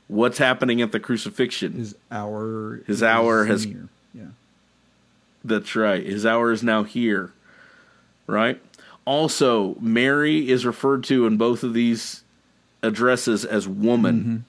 [0.07, 1.73] What's happening at the crucifixion?
[1.73, 2.81] His hour.
[2.85, 3.87] His hour has- near.
[4.13, 4.27] Yeah.
[5.43, 6.05] That's right.
[6.05, 7.31] His hour is now here.
[8.27, 8.61] Right?
[9.03, 12.23] Also, Mary is referred to in both of these
[12.85, 14.45] addresses as woman.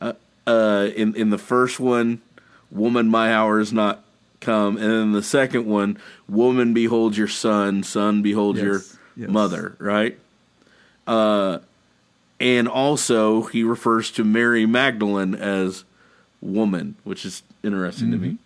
[0.00, 0.12] Uh,
[0.46, 2.20] uh, in in the first one,
[2.70, 4.04] woman, my hour is not
[4.40, 5.98] come, and then the second one,
[6.28, 9.30] woman, behold your son, son, behold your Yes, yes.
[9.30, 9.76] mother.
[9.78, 10.18] Right?
[11.06, 11.58] Uh,
[12.38, 15.84] and also he refers to Mary Magdalene as
[16.42, 18.36] woman, which is interesting to me.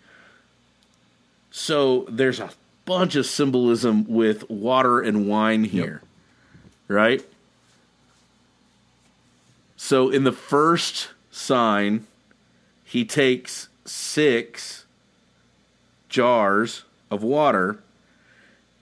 [1.51, 2.51] So there's a
[2.85, 6.03] bunch of symbolism with water and wine here,
[6.87, 7.25] right?
[9.83, 12.07] So in the first sign,
[12.85, 14.85] he takes six
[16.11, 17.78] jars of water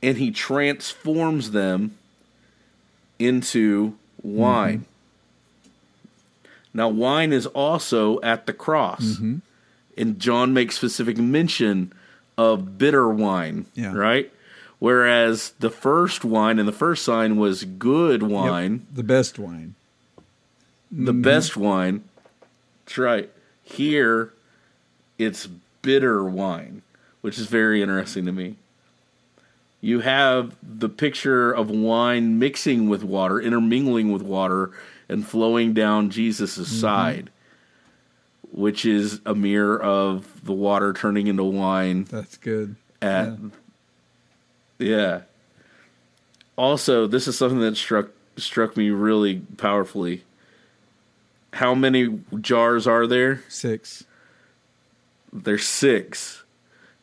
[0.03, 1.97] and he transforms them
[3.17, 4.81] into wine.
[4.81, 5.69] Mm-hmm.
[6.75, 9.05] Now, wine is also at the cross.
[9.05, 9.37] Mm-hmm.
[9.97, 11.93] And John makes specific mention
[12.37, 13.93] of bitter wine, Yeah.
[13.95, 14.33] right?
[14.81, 18.31] Whereas the first wine and the first sign was good Yep.
[18.31, 19.77] wine, The best wine.
[20.91, 21.23] The mm-hmm.
[21.23, 22.05] best wine.
[22.85, 23.31] That's right.
[23.63, 24.33] Here,
[25.19, 25.47] it's
[25.83, 26.83] bitter wine,
[27.21, 28.57] which is very interesting to me.
[29.81, 34.73] You have the picture of wine mixing with water, intermingling with water,
[35.09, 36.81] and flowing down Jesus' mm-hmm.
[36.81, 37.31] side,
[38.51, 42.77] which is a mirror of the water turning into wine That's good.
[43.01, 43.35] at
[44.79, 45.23] yeah.
[46.57, 50.25] Also, this is something that struck struck me really powerfully.
[51.59, 53.43] How many jars are there?
[53.49, 54.05] Six.
[55.33, 56.45] There's six,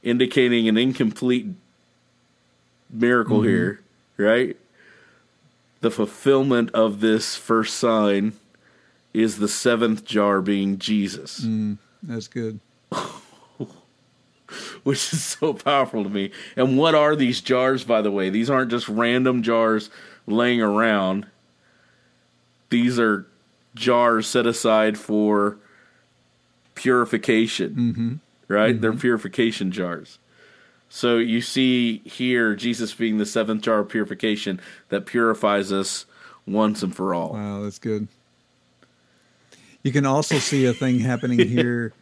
[0.02, 1.48] indicating an incomplete
[2.90, 3.50] miracle mm-hmm.
[3.50, 3.82] here,
[4.16, 4.56] right?
[5.82, 8.32] The fulfillment of this first sign
[9.14, 11.42] is the seventh jar being Jesus.
[11.42, 12.62] Mm, that's good.
[14.84, 16.32] which is so powerful to me.
[16.56, 18.30] And what are these jars, by the way?
[18.30, 19.90] These aren't just random jars
[20.26, 21.28] laying around.
[22.70, 23.28] These are
[23.76, 25.58] jars set aside for
[26.74, 28.80] purification, right?
[28.80, 30.18] They're purification jars.
[30.90, 36.06] So you see here Jesus being the seventh jar of purification that purifies us
[36.48, 37.34] once and for all.
[37.34, 38.08] Wow, that's good.
[39.84, 41.94] You can also see a thing happening here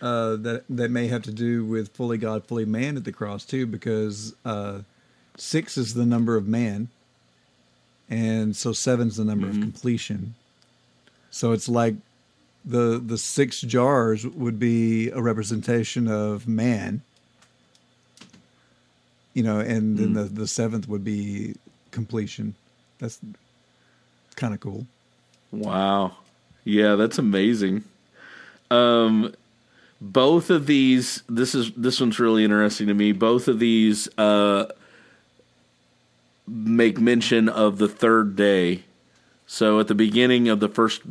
[0.00, 3.44] uh, that that may have to do with fully God, fully man at the cross
[3.44, 4.80] too, because uh,
[5.36, 6.88] six is the number of man,
[8.08, 10.34] and so seven's the number of completion.
[11.30, 11.94] So it's like
[12.64, 17.02] the the six jars would be a representation of man,
[19.32, 21.54] you know, and then the the seventh would be
[21.90, 22.54] completion.
[22.98, 23.18] That's
[24.36, 24.86] kind of cool.
[25.52, 26.16] Wow.
[26.64, 27.84] Yeah, that's amazing.
[28.70, 29.34] Um
[30.00, 33.12] both of these this is this one's really interesting to me.
[33.12, 34.66] Both of these uh
[36.46, 38.84] make mention of the third day.
[39.52, 41.02] So at the beginning of the first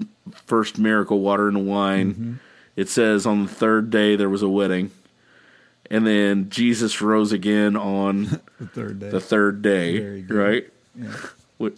[0.45, 2.39] first miracle water and wine,
[2.77, 4.91] it says on the third day there was a wedding.
[5.91, 9.09] And then Jesus rose again on The third day.
[9.09, 10.69] the third day, right?
[10.95, 11.17] Yeah.
[11.57, 11.75] Which,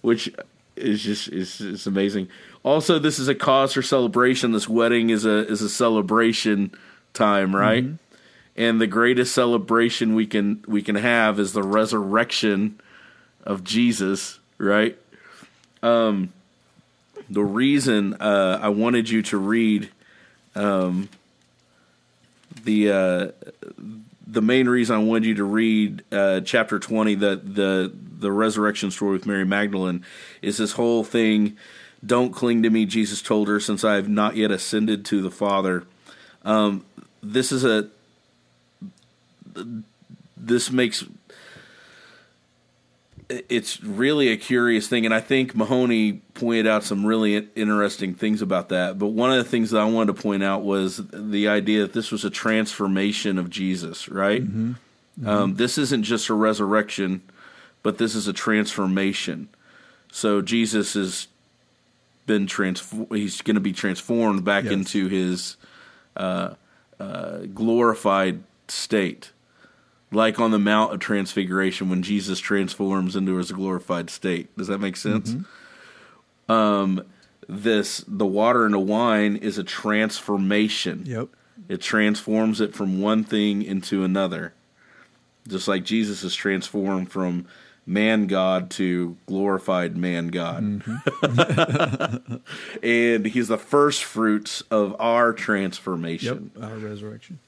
[0.00, 0.34] which
[0.76, 2.28] is just is is amazing.
[2.62, 4.52] Also, this is a cause for celebration.
[4.52, 6.72] This wedding is a is a celebration
[7.12, 7.84] time, right?
[7.84, 7.96] Mm-hmm.
[8.56, 12.80] And the greatest celebration we can we can have is the resurrection
[13.44, 14.96] of Jesus, right?
[15.82, 16.32] Um,
[17.28, 19.90] the reason uh, I wanted you to read
[20.54, 21.08] um,
[22.64, 23.28] the uh,
[24.26, 28.90] the main reason I wanted you to read uh, chapter twenty, the the the resurrection
[28.90, 30.04] story with Mary Magdalene,
[30.40, 31.56] is this whole thing.
[32.04, 35.30] Don't cling to me, Jesus told her, since I have not yet ascended to the
[35.30, 35.84] Father.
[36.44, 36.84] Um,
[37.22, 37.88] this is a.
[40.36, 41.04] This makes.
[43.48, 48.42] It's really a curious thing, and I think Mahoney pointed out some really interesting things
[48.42, 48.98] about that.
[48.98, 51.92] But one of the things that I wanted to point out was the idea that
[51.94, 54.42] this was a transformation of Jesus, right?
[55.24, 57.22] Um, this isn't just a resurrection,
[57.82, 59.48] but this is a transformation.
[60.10, 61.28] So Jesus has
[62.26, 63.14] been transformed.
[63.16, 64.72] He's going to be transformed back Yes.
[64.74, 65.56] into his
[66.16, 66.54] uh,
[67.00, 69.30] uh, glorified state,
[70.12, 74.54] like on the Mount of Transfiguration when Jesus transforms into his glorified state.
[74.56, 75.34] Does that make sense?
[76.48, 77.04] Um,
[77.48, 81.04] this the water into wine is a transformation.
[81.06, 81.28] Yep.
[81.68, 84.52] It transforms it from one thing into another.
[85.48, 87.46] Just like Jesus is transformed from
[87.84, 90.82] man god to glorified man god.
[92.82, 95.36] and he's the first fruits of our Yep.
[95.36, 96.50] transformation.
[96.60, 97.38] Our resurrection.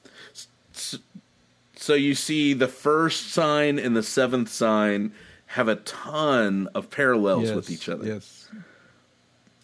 [1.85, 5.11] So you see the first sign and the seventh sign
[5.45, 8.07] have a ton of parallels with each other.
[8.07, 8.49] Yes.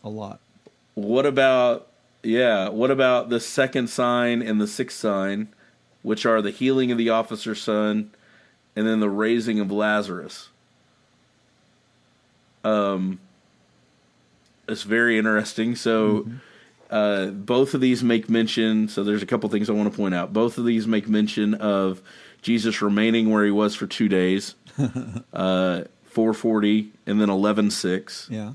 [0.04, 0.40] A lot.
[0.94, 1.88] What about
[2.22, 5.48] yeah, what about the second sign and the sixth sign,
[6.04, 8.12] which are the healing of the officer's son
[8.76, 10.50] and then the raising of Lazarus?
[12.64, 13.20] Um
[14.68, 15.76] it's very interesting.
[15.76, 16.28] So
[16.92, 18.88] uh, both of these make mention.
[18.90, 20.34] So there's a couple things I want to point out.
[20.34, 22.02] Both of these make mention of
[22.42, 24.56] Jesus remaining where he was for two days,
[25.34, 28.54] uh, 440 and then 11:6 Yeah.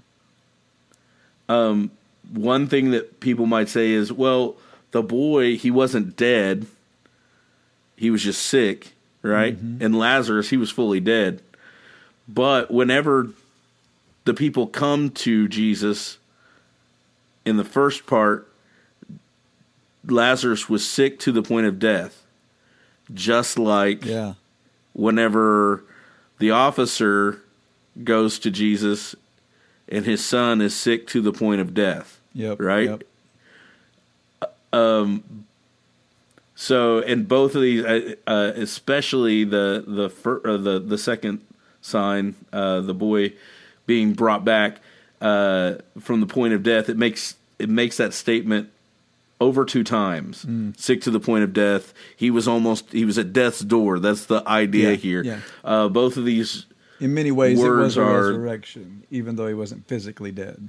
[2.33, 4.57] one thing that people might say is, well,
[4.91, 6.67] the boy, he wasn't dead.
[7.97, 9.57] He was just sick, right?
[9.59, 11.41] And Lazarus, he was fully dead.
[12.29, 13.31] But whenever
[14.25, 16.19] the people come to Jesus
[17.47, 18.47] in the first part,
[20.07, 22.23] Lazarus was sick to the point of death.
[23.15, 24.35] Just like Yeah.
[24.93, 25.85] whenever
[26.39, 27.41] the officer
[28.05, 29.15] goes to Jesus
[29.89, 32.21] and his son is sick to the point of death.
[32.35, 32.61] Yep.
[32.61, 32.89] Right?
[32.91, 33.05] Yep.
[36.59, 41.41] So, in both of these, uh, uh, especially the the fir- uh, the the second
[41.83, 43.35] sign, uh, the boy
[43.87, 44.79] being brought back
[45.21, 48.71] uh, from the point of death, it makes it makes that statement
[49.41, 50.45] over two times.
[50.45, 50.79] Mm.
[50.79, 51.93] Sick to the point of death.
[52.17, 53.99] He was almost he was at death's door.
[53.99, 55.23] That's the idea Yeah, here.
[55.23, 55.41] yeah.
[55.65, 56.67] Uh, both of these
[57.01, 60.69] In many ways, it Words was a are- resurrection, even though he wasn't physically dead.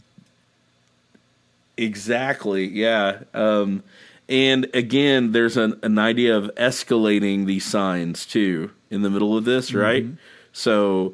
[1.77, 2.65] Exactly.
[2.67, 3.19] Yeah.
[3.33, 3.83] Um,
[4.29, 9.45] and again, there's an, an idea of escalating these signs too in the middle of
[9.45, 10.05] this, right?
[10.57, 11.13] So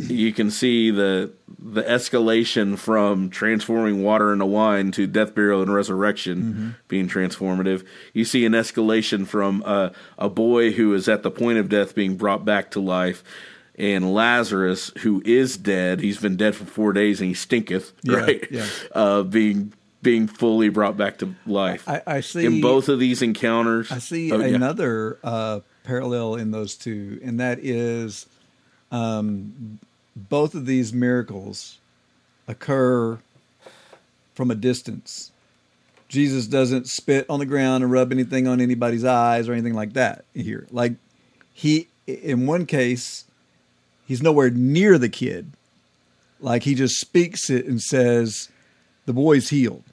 [0.00, 5.70] you can see the the escalation from transforming water into wine to death, burial, and
[5.74, 7.84] resurrection being transformative.
[8.14, 11.94] You see an escalation from uh, a boy who is at the point of death
[11.94, 13.22] being brought back to life.
[13.76, 18.16] And Lazarus, who is dead, he's been dead for four days and he stinketh, Yeah,
[18.16, 18.48] right?
[18.50, 18.66] yeah.
[18.94, 21.86] uh, being being fully brought back to life.
[21.86, 22.46] I, I see.
[22.46, 24.54] in both of these encounters, I see Oh, yeah.
[24.54, 28.26] another uh, parallel in those two, and that is
[28.90, 29.78] um,
[30.16, 31.78] both of these miracles
[32.46, 33.18] occur
[34.34, 35.30] from a distance.
[36.08, 39.92] Jesus doesn't spit on the ground and rub anything on anybody's eyes or anything like
[39.92, 40.66] that here.
[40.70, 40.94] Like
[41.52, 43.24] he, in one case,
[44.06, 45.52] he's nowhere near the kid.
[46.40, 48.48] Like he just speaks it and says,
[49.06, 49.84] "The boy's healed."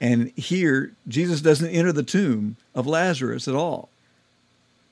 [0.00, 3.88] And here, Jesus doesn't enter the tomb of Lazarus at all.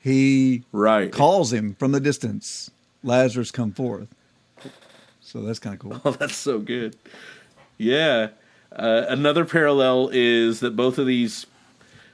[0.06, 1.10] He Right.
[1.10, 2.70] calls him from the distance,
[3.02, 4.06] Lazarus, come forth.
[5.20, 6.00] So that's kind of cool.
[6.04, 6.94] Oh, that's so good.
[7.76, 8.28] Yeah.
[8.70, 11.46] Uh, another parallel is that both of these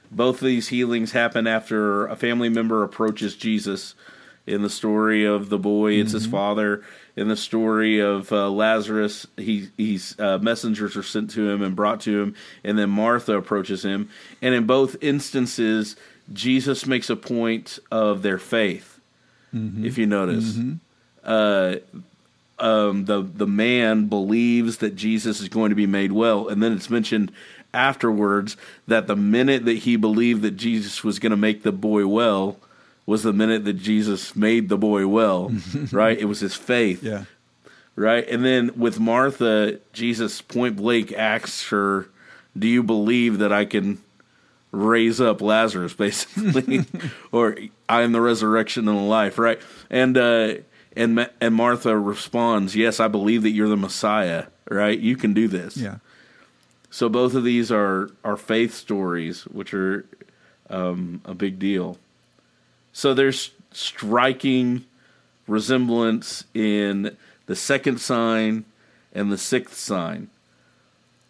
[0.09, 3.93] both of these healings happen after a family member approaches Jesus.
[4.45, 6.83] In the story of the boy, it's his father.
[7.15, 11.75] In the story of uh, Lazarus, he he's uh, messengers are sent to him and
[11.75, 14.09] brought to him, and then Martha approaches him.
[14.41, 15.95] And in both instances,
[16.31, 18.99] Jesus makes a point of their faith.
[19.85, 20.57] If you notice,
[21.23, 21.75] uh,
[22.57, 26.71] um, the the man believes that Jesus is going to be made well, and then
[26.73, 27.31] it's mentioned
[27.71, 28.57] afterwards
[28.87, 32.57] that the minute that he believed that Jesus was going to make the boy well
[33.05, 35.51] was the minute that Jesus made the boy well.
[35.91, 36.17] right?
[36.17, 37.03] It was his faith.
[37.03, 37.25] Yeah.
[37.95, 42.07] Right, and then with Martha, Jesus point blank asks her,
[42.57, 44.01] "Do you believe that I can?"
[44.73, 46.85] Raise up Lazarus, basically,
[47.31, 47.55] or
[47.87, 49.61] I am the resurrection and the life, right?
[49.89, 50.55] And uh,
[50.97, 54.99] and Ma- and Martha responds, "Yes, I believe that you're the Messiah, right?
[54.99, 55.97] You can do this." Yeah.
[56.89, 60.05] So both of these are are faith stories, which are
[60.69, 61.97] um, a big deal.
[62.91, 64.85] So there's striking
[65.47, 68.65] resemblance in the second sign
[69.13, 70.29] and the sixth sign.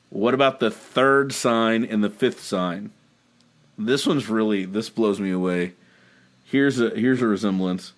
[0.09, 2.91] What about the third sign and the fifth sign?
[3.77, 5.73] This one's really this blows me away.
[6.45, 7.93] Here's a here's a resemblance.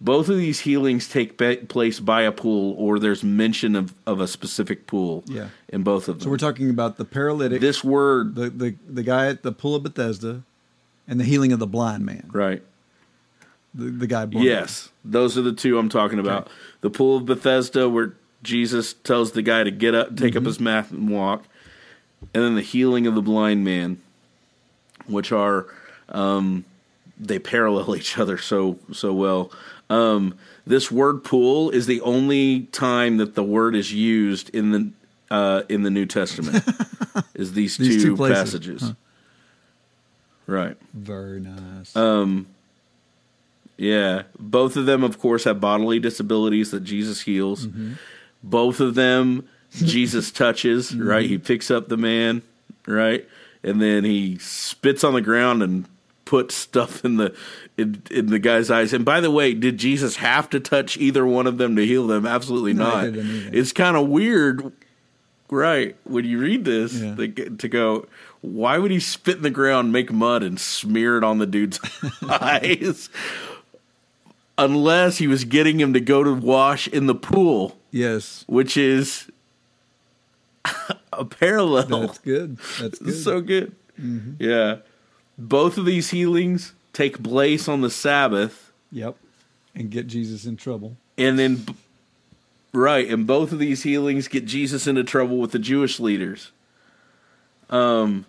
[0.00, 4.20] Both of these healings take ba- place by a pool, or there's mention of, of
[4.20, 5.24] a specific pool.
[5.26, 5.48] Yeah.
[5.68, 6.24] in both of them.
[6.24, 9.74] So we're talking about the paralytic, this word, the, the, the guy at the pool
[9.74, 10.44] of Bethesda,
[11.08, 12.30] and the healing of the blind man.
[12.32, 12.62] right?
[13.74, 16.48] The, the guy born Yes, those are the two I'm talking about.
[16.80, 20.46] The pool of Bethesda, where Jesus tells the guy to get up, take up mm-hmm.
[20.46, 21.44] his mat, and walk,
[22.32, 24.00] and then the healing of the blind man,
[25.08, 25.66] which are
[26.10, 26.64] um,
[27.18, 29.50] they parallel each other so so well.
[29.90, 34.90] Um, this word pool is the only time that the word is used in the
[35.30, 36.64] uh, in the New Testament.
[37.34, 38.92] is these, These two, two passages?
[40.46, 40.76] Right.
[40.94, 41.94] Very nice.
[41.94, 42.46] Um,
[43.76, 47.66] yeah, both of them, of course, have bodily disabilities that Jesus heals.
[47.66, 47.92] Mm-hmm.
[48.42, 50.90] Both of them, Jesus touches.
[50.90, 51.08] Mm-hmm.
[51.08, 52.42] Right, he picks up the man,
[52.86, 53.26] right,
[53.62, 55.86] and then he spits on the ground and
[56.24, 57.34] puts stuff in the
[57.78, 58.92] in, in the guy's eyes.
[58.92, 62.06] And by the way, did Jesus have to touch either one of them to heal
[62.06, 62.26] them?
[62.26, 63.06] Absolutely No, not.
[63.14, 64.72] It's kind of weird,
[65.50, 65.96] right?
[66.04, 67.14] When you read this, Yeah.
[67.14, 68.06] they to go.
[68.40, 71.80] Why would he spit in the ground, make mud, and smear it on the dude's
[72.28, 73.08] eyes?
[74.56, 79.30] Unless he was getting him to go to wash in the pool, yes, which is
[81.12, 81.86] a parallel.
[81.86, 82.58] that's good.
[82.80, 83.14] That's good.
[83.22, 83.74] so good.
[84.38, 84.76] Yeah.
[85.36, 89.16] Both of these healings take place on the Sabbath, yep.
[89.74, 90.96] And get Jesus in trouble.
[91.16, 91.64] and then,
[92.72, 96.50] right, and both of these healings get Jesus into trouble with the Jewish leaders.
[97.70, 98.24] Um,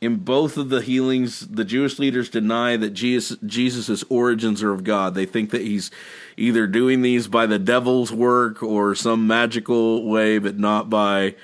[0.00, 4.84] in both of the healings, the Jewish leaders deny that Jesus Jesus's origins are of
[4.84, 5.14] God.
[5.14, 5.90] They think that he's
[6.36, 11.34] either doing these by the devil's work or some magical way, but not by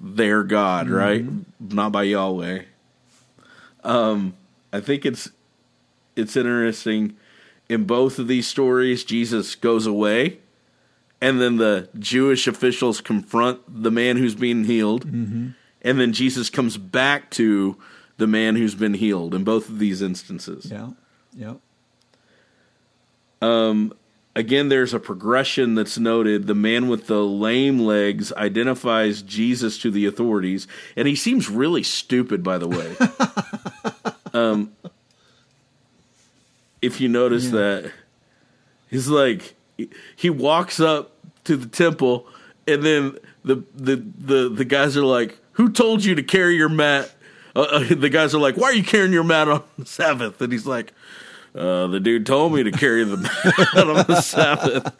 [0.00, 1.24] their God, right?
[1.60, 2.62] Not by Yahweh.
[3.84, 4.34] Um,
[4.72, 5.30] I think it's
[6.16, 7.16] it's interesting.
[7.68, 10.38] In both of these stories, Jesus goes away,
[11.20, 15.04] and then the Jewish officials confront the man who's being healed,
[15.84, 17.76] and then Jesus comes back to
[18.16, 19.34] the man who's been healed.
[19.34, 20.90] In both of these instances, Yeah.
[21.36, 21.58] Yep.
[24.36, 26.46] again, there's a progression that's noted.
[26.46, 30.66] The man with the lame legs identifies Jesus to the authorities,
[30.96, 32.96] and he seems really stupid, by the way.
[34.32, 34.72] um,
[36.82, 37.90] if you notice that,
[38.90, 39.54] he's like,
[40.16, 41.12] he walks up
[41.44, 42.26] to the temple,
[42.66, 46.68] and then the the the, the guys are like, "Who told you to carry your
[46.68, 47.10] mat?"
[47.56, 50.40] Uh, uh, the guys are like, "Why are you carrying your mat on the Sabbath?"
[50.40, 50.92] And he's like,
[51.54, 53.16] uh, the dude told me to carry the
[53.74, 54.92] mat on the Sabbath.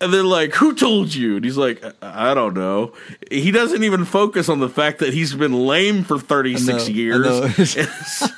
[0.00, 2.92] And they're like, "Who told you?" And he's like, "I I don't know."
[3.30, 6.94] He doesn't even focus on the fact that he's been lame for thirty six know,
[6.94, 7.26] years.
[7.26, 8.28] I know.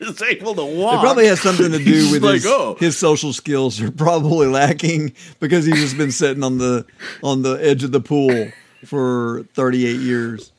[0.00, 1.00] is able to walk.
[1.00, 4.46] It probably has something to do with like, his, oh, his social skills are probably
[4.46, 6.86] lacking because he's just been sitting on the
[7.22, 8.50] on the edge of the pool
[8.84, 10.52] for 38 years.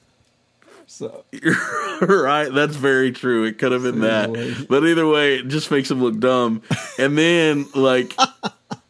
[0.87, 1.23] So
[2.01, 2.49] right.
[2.49, 3.45] That's very true.
[3.45, 6.61] It could have been that, but either way, it just makes him look dumb.
[6.97, 8.13] And then, like,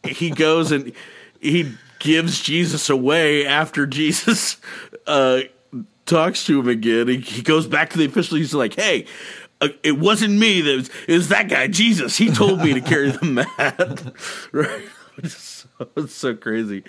[0.04, 0.94] he goes and
[1.40, 4.58] he gives Jesus away after Jesus
[5.08, 5.42] uh,
[6.06, 7.08] talks to him again.
[7.10, 8.38] He, he goes back to the official.
[8.38, 9.06] He's like, "Hey."
[9.62, 10.62] Uh, it wasn't me.
[10.62, 12.16] That was, it was that guy, Jesus.
[12.16, 13.26] He told me to carry the
[13.58, 14.14] mat.
[14.54, 14.90] right?
[15.18, 16.86] It's so, it's so crazy.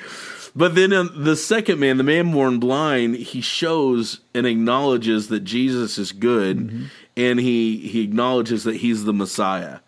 [0.54, 5.40] But then um, the second man, the man born blind, he shows and acknowledges that
[5.40, 9.78] Jesus is good, and he he acknowledges that he's the Messiah,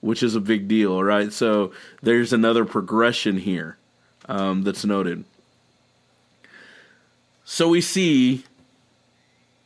[0.00, 1.32] which is a big deal, right?
[1.32, 1.72] So
[2.02, 3.78] there's another progression here
[4.28, 5.24] um, that's noted.
[7.44, 8.44] So we see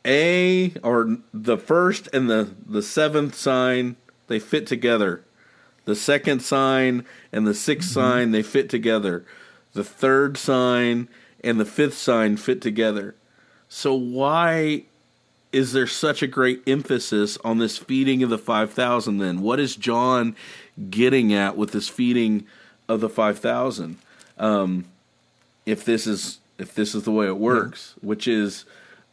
[0.04, 3.96] a or the first and the the seventh sign
[4.26, 5.24] they fit together.
[5.84, 9.26] The second sign and the 6th sign they fit together.
[9.74, 11.08] The third sign
[11.42, 13.14] and the fifth sign fit together.
[13.68, 14.84] So why
[15.52, 19.40] is there such a great emphasis on this feeding of the 5000 then?
[19.40, 20.36] What is John
[20.90, 22.46] getting at with this feeding
[22.88, 23.98] of the 5000?
[24.38, 24.86] Um
[25.66, 28.64] if this is if this is the way it works, which is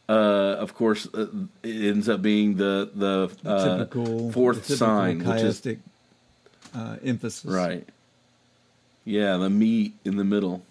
[0.08, 1.26] uh, of course, uh,
[1.62, 5.66] it ends up being the the uh, typical fourth the typical sign, which is
[6.74, 7.50] uh, emphasis.
[7.50, 7.88] Right.
[9.04, 10.62] Yeah, the meat in the middle.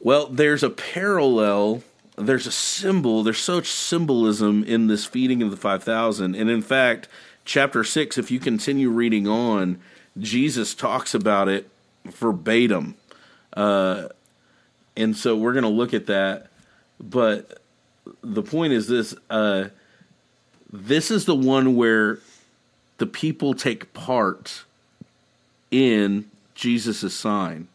[0.00, 1.82] Well, there's a parallel,
[2.16, 6.34] there's a symbol, there's such symbolism in this feeding of the 5,000.
[6.34, 7.08] And in fact,
[7.44, 9.78] chapter 6, if you continue reading on,
[10.18, 11.68] Jesus talks about it
[12.04, 12.94] verbatim.
[13.52, 14.08] Uh,
[14.96, 16.46] and so we're going to look at that.
[16.98, 17.60] But
[18.22, 19.68] the point is this uh,
[20.72, 22.18] this is the one where
[22.98, 24.64] the people take part
[25.70, 26.29] in
[26.60, 27.68] Jesus' sign.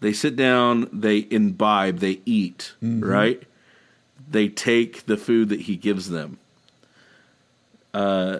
[0.00, 3.42] They sit down, they imbibe, they eat, right?
[4.30, 6.38] They take the food that he gives them.
[7.92, 8.38] Uh,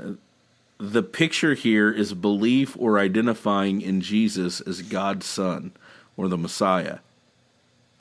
[0.79, 5.73] the picture here is belief or identifying in Jesus as God's Son
[6.17, 6.99] or the Messiah.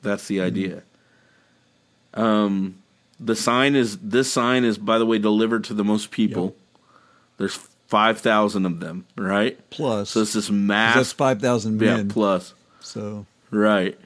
[0.02, 0.82] That's the idea.
[2.14, 2.82] Um,
[3.20, 6.54] The sign is this sign is by the way delivered to the most people.
[7.38, 7.58] There's
[7.94, 9.56] five thousand of them, right?
[9.70, 10.96] Plus, So it's this mass.
[10.96, 12.08] that's five thousand yeah, men.
[12.08, 12.52] plus.
[12.80, 13.96] So Right.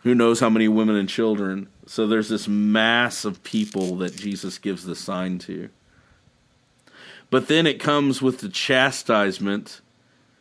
[0.00, 1.68] Who knows how many women and children?
[1.86, 5.70] So there's this mass of people that Jesus gives the sign to.
[7.30, 9.80] But then it comes with the chastisement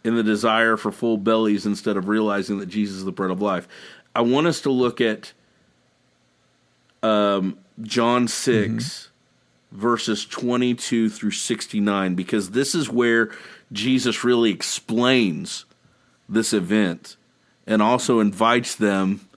[0.03, 3.41] in the desire for full bellies instead of realizing that Jesus is the bread of
[3.41, 3.69] life.
[4.13, 5.31] I want us to look at
[7.01, 9.09] um, John 6,
[9.75, 13.31] verses 22 through 69, because this is where
[13.71, 15.65] Jesus really explains
[16.27, 17.17] this event
[17.67, 19.27] and also invites them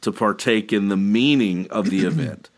[0.00, 2.50] to partake in the meaning of the event,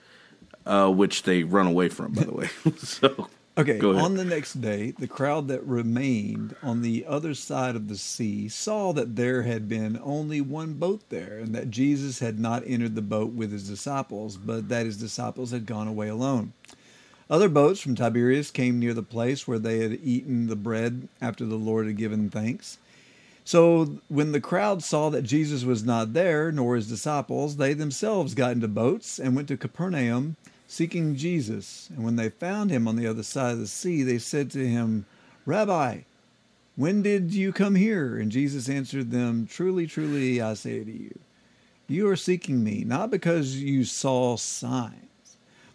[0.65, 2.49] uh, which they run away from, by the way.
[2.77, 3.29] so,
[3.59, 7.97] Okay, on the next day, the crowd that remained on the other side of the
[7.97, 12.65] sea saw that there had been only one boat there, and that Jesus had not
[12.67, 16.53] entered the boat with his disciples, but that his disciples had gone away alone.
[17.29, 21.45] Other boats from Tiberias came near the place where they had eaten the bread after
[21.45, 22.79] the Lord had given thanks.
[23.45, 28.35] So when the crowd saw that Jesus was not there, nor his disciples, they themselves
[28.35, 30.37] got into boats and went to Capernaum
[30.67, 31.89] seeking Jesus.
[31.95, 34.67] And when they found him on the other side of the sea, they said to
[34.67, 35.07] him,
[35.45, 36.01] Rabbi,
[36.75, 38.19] when did you come here?
[38.19, 41.19] And Jesus answered them, Truly, truly, I say to you,
[41.89, 45.06] you are seeking me, not because you saw signs,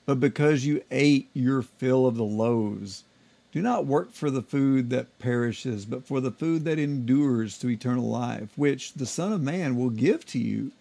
[0.06, 3.04] but because you ate your fill of the loaves.
[3.52, 7.70] Do not work for the food that perishes, but for the food that endures to
[7.70, 10.72] eternal life, which the Son of Man will give to you.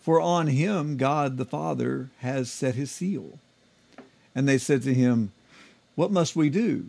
[0.00, 3.38] For on him God the Father has set his seal.
[4.34, 5.32] And they said to him,
[5.94, 6.86] What must we do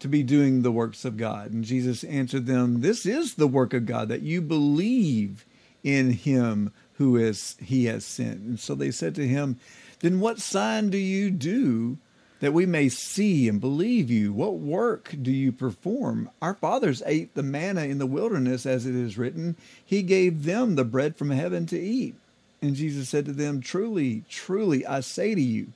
[0.00, 1.52] to be doing the works of God?
[1.52, 5.44] And Jesus answered them, This is the work of God, that you believe
[5.84, 8.40] in him who is he has sent.
[8.40, 9.58] And so they said to him,
[10.00, 11.98] Then what sign do you do
[12.40, 14.32] that we may see and believe you?
[14.32, 16.30] What work do you perform?
[16.40, 20.74] Our fathers ate the manna in the wilderness, as it is written, He gave them
[20.74, 22.14] the bread from heaven to eat.
[22.62, 25.72] And Jesus said to them, Truly, truly, I say to you,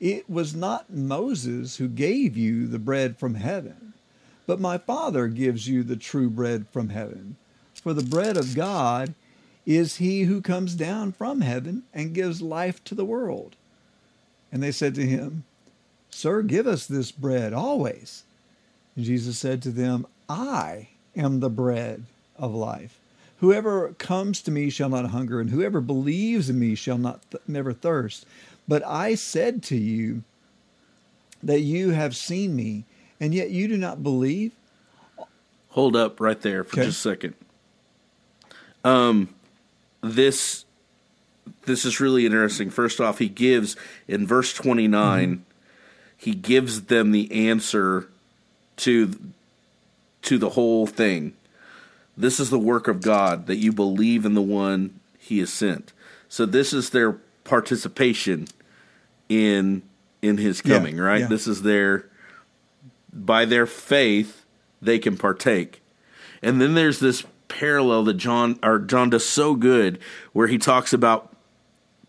[0.00, 3.92] it was not Moses who gave you the bread from heaven,
[4.46, 7.36] but my Father gives you the true bread from heaven.
[7.74, 9.14] For the bread of God
[9.66, 13.56] is he who comes down from heaven and gives life to the world.
[14.52, 15.44] And they said to him,
[16.10, 18.24] Sir, give us this bread always.
[18.96, 22.04] And Jesus said to them, I am the bread
[22.36, 22.98] of life.
[23.38, 27.42] Whoever comes to me shall not hunger, and whoever believes in me shall not th-
[27.46, 28.26] never thirst.
[28.68, 30.22] But I said to you
[31.42, 32.84] that you have seen me,
[33.18, 34.52] and yet you do not believe.
[35.70, 36.86] hold up right there for Okay.
[36.86, 37.34] just a second.
[38.84, 39.28] Um,
[40.02, 40.64] this
[41.66, 42.70] this is really interesting.
[42.70, 43.76] First off, he gives
[44.08, 45.42] in verse twenty mm-hmm.
[46.16, 48.08] he gives them the answer
[48.78, 49.18] to
[50.22, 51.34] to the whole thing.
[52.16, 55.92] This is the work of God that you believe in the one He has sent.
[56.28, 57.12] So this is their
[57.44, 58.46] participation
[59.28, 59.82] in
[60.22, 60.98] in His Yeah, coming.
[60.98, 61.20] right?
[61.20, 61.26] yeah.
[61.26, 62.06] This is their
[63.12, 64.44] by their faith
[64.82, 65.82] they can partake.
[66.42, 69.98] And then there's this parallel that John or John does so good
[70.32, 71.29] where he talks about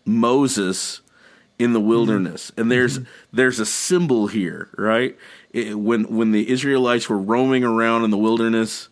[0.04, 1.00] Moses
[1.58, 1.88] in the mm-hmm.
[1.88, 2.52] wilderness.
[2.56, 3.10] And there's mm-hmm.
[3.32, 5.16] there's a symbol here, right?
[5.52, 8.88] It- when when the Israelites were roaming around in the wilderness,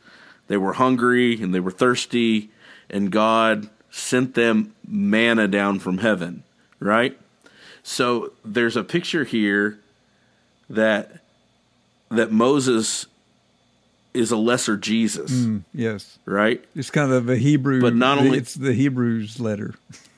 [0.49, 2.51] they were hungry and they were thirsty
[2.89, 6.43] and God sent them manna down from heaven,
[6.79, 7.19] right?
[7.83, 9.79] So there's a picture here
[10.69, 11.21] that
[12.11, 13.07] that Moses
[14.13, 16.65] is a lesser Jesus, mm, Yes, right?
[16.75, 19.75] it's kind of a Hebrew, But not only- it's the Hebrews letter.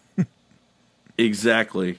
[1.22, 1.98] Exactly.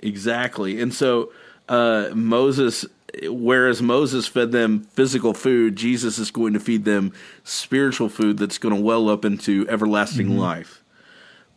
[0.00, 0.80] Exactly.
[0.80, 1.30] And so
[1.68, 2.86] uh, Moses,
[3.24, 7.12] whereas Moses fed them physical food, Jesus is going to feed them
[7.44, 10.82] spiritual food that's going to well up into everlasting life,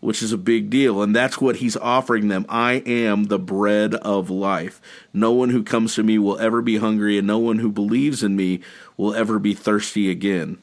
[0.02, 1.02] which is a big deal.
[1.02, 2.46] And that's what he's offering them.
[2.50, 4.82] I am the bread of life.
[5.14, 8.24] No one who comes to me will ever be hungry, and no one who believes
[8.24, 8.60] in me
[8.98, 10.58] will ever be thirsty again.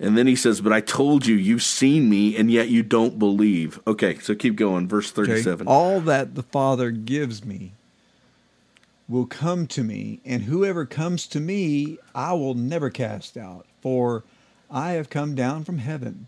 [0.00, 3.18] And then he says, But I told you, you've seen me, and yet you don't
[3.18, 3.78] believe.
[3.86, 4.88] Okay, so keep going.
[4.88, 5.26] Verse Okay?
[5.26, 5.66] 37.
[5.66, 7.72] All that the Father gives me
[9.08, 13.66] will come to me, and whoever comes to me, I will never cast out.
[13.80, 14.24] For
[14.70, 16.26] I have come down from heaven,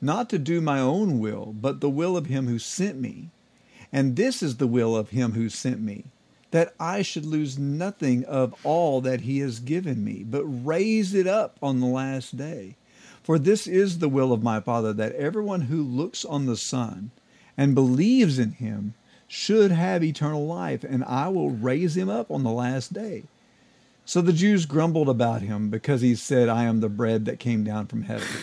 [0.00, 3.30] not to do my own will, but the will of him who sent me.
[3.92, 6.04] And this is the will of him who sent me,
[6.52, 11.26] that I should lose nothing of all that he has given me, but raise it
[11.26, 12.76] up on the last day.
[13.24, 17.10] For this is the will of my Father, that everyone who looks on the Son
[17.56, 18.94] and believes in him
[19.26, 23.24] should have eternal life, and I will raise him up on the last day.
[24.04, 27.64] So the Jews grumbled about him because he said, I am the bread that came
[27.64, 28.28] down from heaven.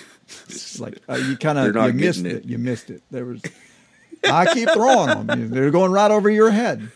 [0.48, 2.32] It's like uh, you kind of you missed it.
[2.32, 2.46] it.
[2.46, 3.04] You missed it.
[3.12, 3.42] There was
[4.24, 5.50] I keep throwing them.
[5.50, 6.90] They're going right over your head.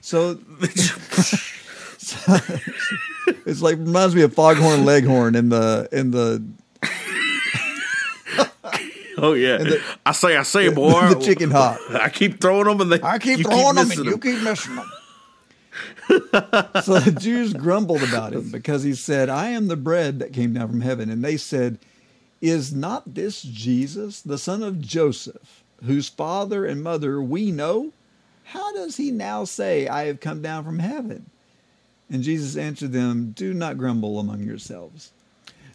[0.00, 0.34] So,
[1.96, 2.38] so
[3.46, 6.44] it's like reminds me of Foghorn Leghorn in the in the
[9.18, 9.58] Oh yeah,
[10.04, 11.80] I say, I say, boy, the chicken hawk.
[11.90, 14.76] I keep throwing them, and they, I keep throwing them missing and you keep missing
[14.76, 14.90] them.
[16.82, 20.52] so the Jews grumbled about him because he said, I am the bread that came
[20.52, 21.10] down from heaven.
[21.10, 21.78] And they said,
[22.42, 27.92] Is not this Jesus, the son of Joseph, whose father and mother we know?
[28.44, 31.30] How does he now say, I have come down from heaven?
[32.10, 35.10] And Jesus answered them, Do not grumble among yourselves.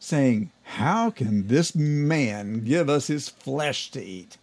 [0.00, 4.38] saying, How can this man give us his flesh to eat?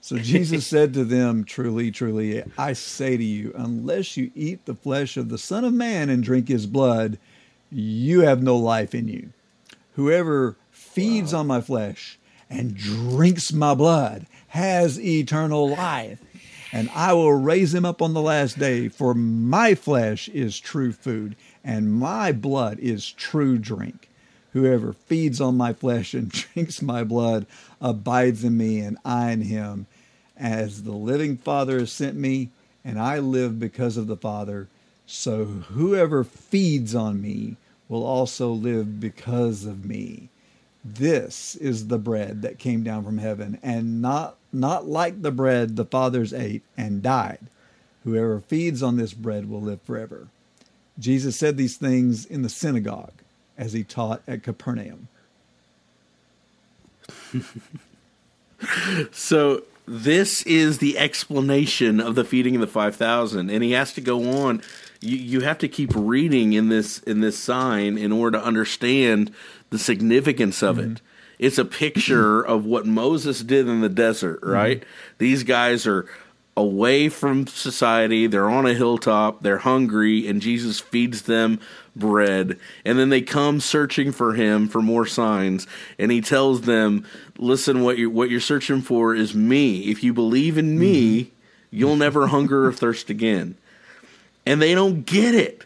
[0.00, 4.74] So Jesus said to them, Truly, truly, I say to you, unless you eat the
[4.74, 7.18] flesh of the Son of Man and drink his blood,
[7.70, 9.30] you have no life in you.
[9.94, 12.18] Whoever feeds on my flesh
[12.48, 16.20] and drinks my blood has eternal life,
[16.72, 18.88] and I will raise him up on the last day.
[18.88, 24.07] For my flesh is true food, and my blood is true drink.
[24.52, 27.46] Whoever feeds on my flesh and drinks my blood
[27.80, 29.86] abides in me, and I in him.
[30.36, 32.50] As the living Father has sent me,
[32.84, 34.68] and I live because of the Father,
[35.06, 37.56] so whoever feeds on me
[37.88, 40.28] will also live because of me.
[40.84, 45.76] This is the bread that came down from heaven, and not not like the bread
[45.76, 47.40] the fathers ate and died.
[48.04, 50.28] Whoever feeds on this bread will live forever.
[50.98, 53.12] Jesus said these things in the synagogue
[53.58, 55.08] as he taught at Capernaum.
[59.12, 63.92] So this is the explanation of the feeding of the five thousand, and he has
[63.94, 64.62] to go on.
[65.00, 69.32] You you have to keep reading in this in this sign in order to understand
[69.70, 70.88] the significance of it.
[70.88, 71.04] Mm-hmm.
[71.38, 74.80] It's a picture of what Moses did in the desert, right?
[74.80, 75.14] Mm-hmm.
[75.18, 76.06] These guys are
[76.58, 78.26] away from society.
[78.26, 79.42] They're on a hilltop.
[79.42, 81.60] They're hungry, and Jesus feeds them
[81.94, 82.58] bread.
[82.84, 85.68] And then they come searching for him for more signs.
[85.98, 87.06] And he tells them,
[87.38, 89.82] "Listen, what you what you're searching for is me.
[89.82, 91.30] If you believe in me, mm-hmm.
[91.70, 93.56] you'll never hunger or thirst again."
[94.44, 95.64] And they don't get it.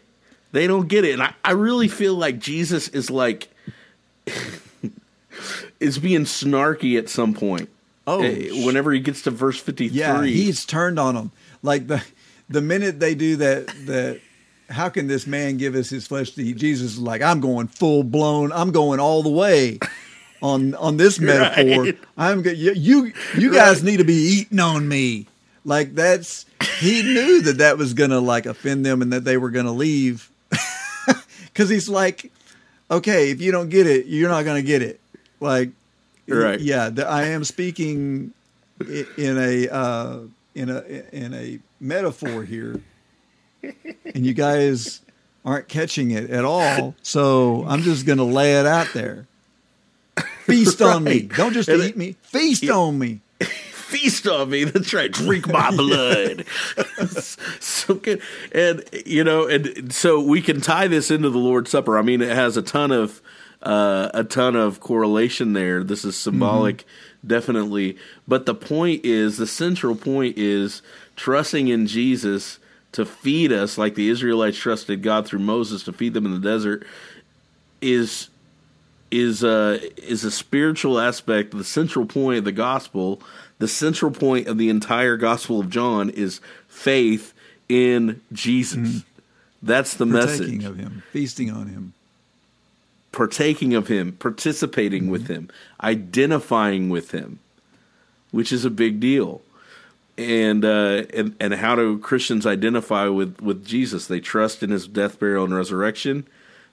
[0.51, 1.13] They don't get it.
[1.13, 3.49] And I, I really feel like Jesus is like
[5.79, 7.69] is being snarky at some point.
[8.05, 9.97] Oh, Eh, whenever he gets to verse 53.
[9.97, 11.31] Yeah, he's turned on them.
[11.61, 12.03] Like the
[12.49, 14.19] the minute they do that, that
[14.69, 16.57] how can this man give us his flesh to eat?
[16.57, 18.51] Jesus is like, I'm going full blown.
[18.51, 19.79] I'm going all the way
[20.41, 21.83] on on this metaphor.
[21.85, 21.97] Right.
[22.17, 25.27] I'm go- you you, you guys need to be eating on me.
[25.65, 26.45] Like that's
[26.79, 30.29] he knew that that was gonna like offend them and that they were gonna leave
[31.45, 32.31] because he's like,
[32.91, 34.99] okay, if you don't get it, you're not gonna get it.
[35.39, 35.69] Like,
[36.27, 36.59] Right.
[36.59, 38.33] Yeah, the, I am speaking
[39.17, 40.19] in a uh,
[40.55, 40.81] in a
[41.13, 42.79] in a metaphor here,
[43.61, 45.01] and you guys
[45.45, 46.95] aren't catching it at all.
[47.01, 49.27] So I'm just going to lay it out there.
[50.45, 51.21] Feast on me.
[51.23, 52.15] Don't just And eat it- me.
[52.21, 53.19] Feast on me.
[53.41, 54.63] feast on me.
[54.63, 55.11] That's right.
[55.11, 56.45] Drink my blood.
[57.59, 58.21] so good.
[58.53, 61.97] And, you know, and so we can tie this into the Lord's Supper.
[61.97, 63.21] I mean, it has a ton of,
[63.63, 65.83] uh, a ton of correlation there.
[65.83, 66.85] This is symbolic,
[67.25, 67.97] definitely.
[68.27, 70.81] But the point is, the central point is
[71.15, 72.59] trusting in Jesus
[72.91, 76.39] to feed us like the Israelites trusted God through Moses to feed them in the
[76.39, 76.85] desert
[77.81, 78.29] is
[79.11, 83.21] is uh, is a spiritual aspect, the central point of the gospel
[83.59, 87.33] The central point of the entire Gospel of John is faith
[87.69, 89.03] in Jesus.
[89.61, 90.65] That's the Partaking message.
[90.65, 91.93] of him, feasting on him.
[93.13, 95.49] Partaking of him, participating with him,
[95.81, 97.39] identifying with him,
[98.31, 99.41] which is a big deal.
[100.17, 104.07] And uh, and and how do Christians identify with with Jesus?
[104.07, 106.27] They trust in his death, burial, and resurrection.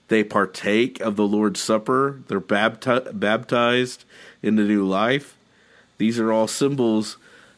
[0.09, 2.21] They partake of the Lord's Supper.
[2.27, 4.03] They're bapti- baptized
[4.43, 5.37] into new life.
[5.99, 7.17] These are all symbols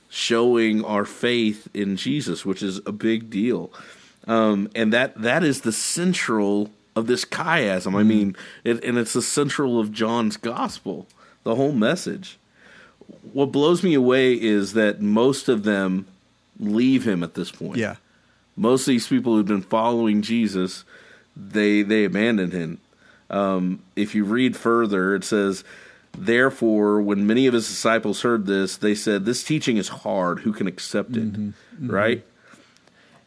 [0.09, 3.71] showing our faith in Jesus, which is a big deal.
[4.27, 7.87] Um, and that that is the central of this chiasm.
[7.95, 8.07] I mm-hmm.
[8.07, 11.07] mean, it, and it's the central of John's gospel,
[11.43, 12.37] the whole message.
[13.33, 16.05] What blows me away is that most of them
[16.59, 17.95] leave him at this point Yeah.
[18.55, 20.83] most of these people who've been following Jesus,
[21.35, 22.79] they they abandon him.
[23.29, 25.63] Um, if you read further, it says,
[26.15, 30.41] "Therefore, when many of his disciples heard this, they said, "This teaching is hard.
[30.41, 31.49] Who can accept it?" Mm-hmm.
[31.49, 31.91] Mm-hmm.
[31.91, 32.25] Right.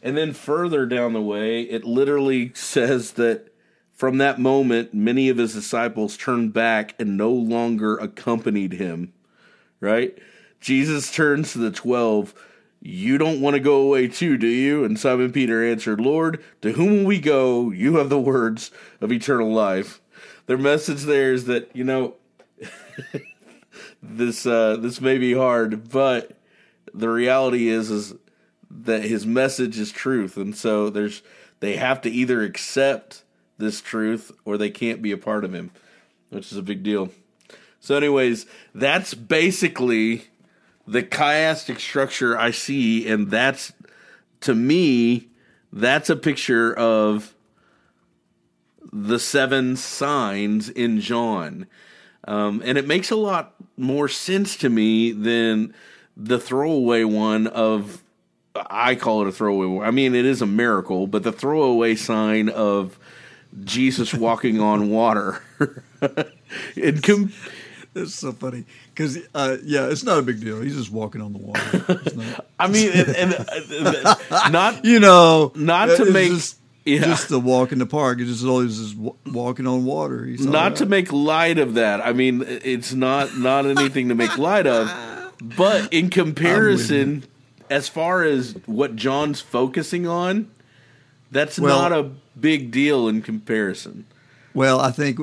[0.01, 3.51] And then further down the way, it literally says that
[3.97, 9.11] from that moment, many of his disciples turned back and no longer accompanied him.
[9.79, 10.17] Right?
[10.61, 12.33] Jesus turns to the twelve.
[12.79, 14.83] You don't want to go away too, do you?
[14.83, 17.71] And Simon Peter answered, Lord, to whom will we go?
[17.71, 18.69] You have the words
[19.01, 19.99] of eternal life.
[20.45, 22.13] Their message there is that, you know,
[24.01, 26.37] this uh, this may be hard, but
[26.93, 28.13] the reality is is
[28.69, 31.23] that his message is truth, and so there's
[31.59, 33.23] they have to either accept
[33.57, 35.71] this truth or they can't be a part of him,
[36.29, 37.09] which is a big deal.
[37.79, 40.25] So, anyways, that's basically
[40.87, 43.73] the chiastic structure I see, and that's
[44.41, 45.29] to me,
[45.71, 47.33] that's a picture of
[48.91, 51.67] the seven signs in John.
[52.27, 55.73] Um, and it makes a lot more sense to me than
[56.15, 58.03] the throwaway one of
[58.55, 59.85] I call it a throwaway.
[59.85, 62.97] I mean, it is a miracle, but the throwaway sign of
[63.63, 65.41] Jesus walking on water.
[66.75, 67.33] it com-
[67.95, 70.61] It's so funny because uh, yeah, it's not a big deal.
[70.61, 72.41] He's just walking on the water.
[72.59, 73.33] I mean, and, and,
[74.05, 76.99] uh, not you know, Not to make- just, yeah.
[76.99, 78.19] just a walk in the park.
[78.19, 80.25] It's just always just wa- walking on water.
[80.25, 82.05] He's not to make light of that.
[82.05, 84.89] I mean, it's not not anything to make light of,
[85.41, 87.23] but in comparison,
[87.69, 90.51] as far as what John's focusing on,
[91.31, 94.05] that's Well- not a big deal in comparison.
[94.53, 95.19] Well, I think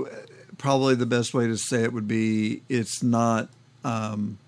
[0.58, 3.48] probably the best way to say it would be it's not
[3.84, 4.38] um,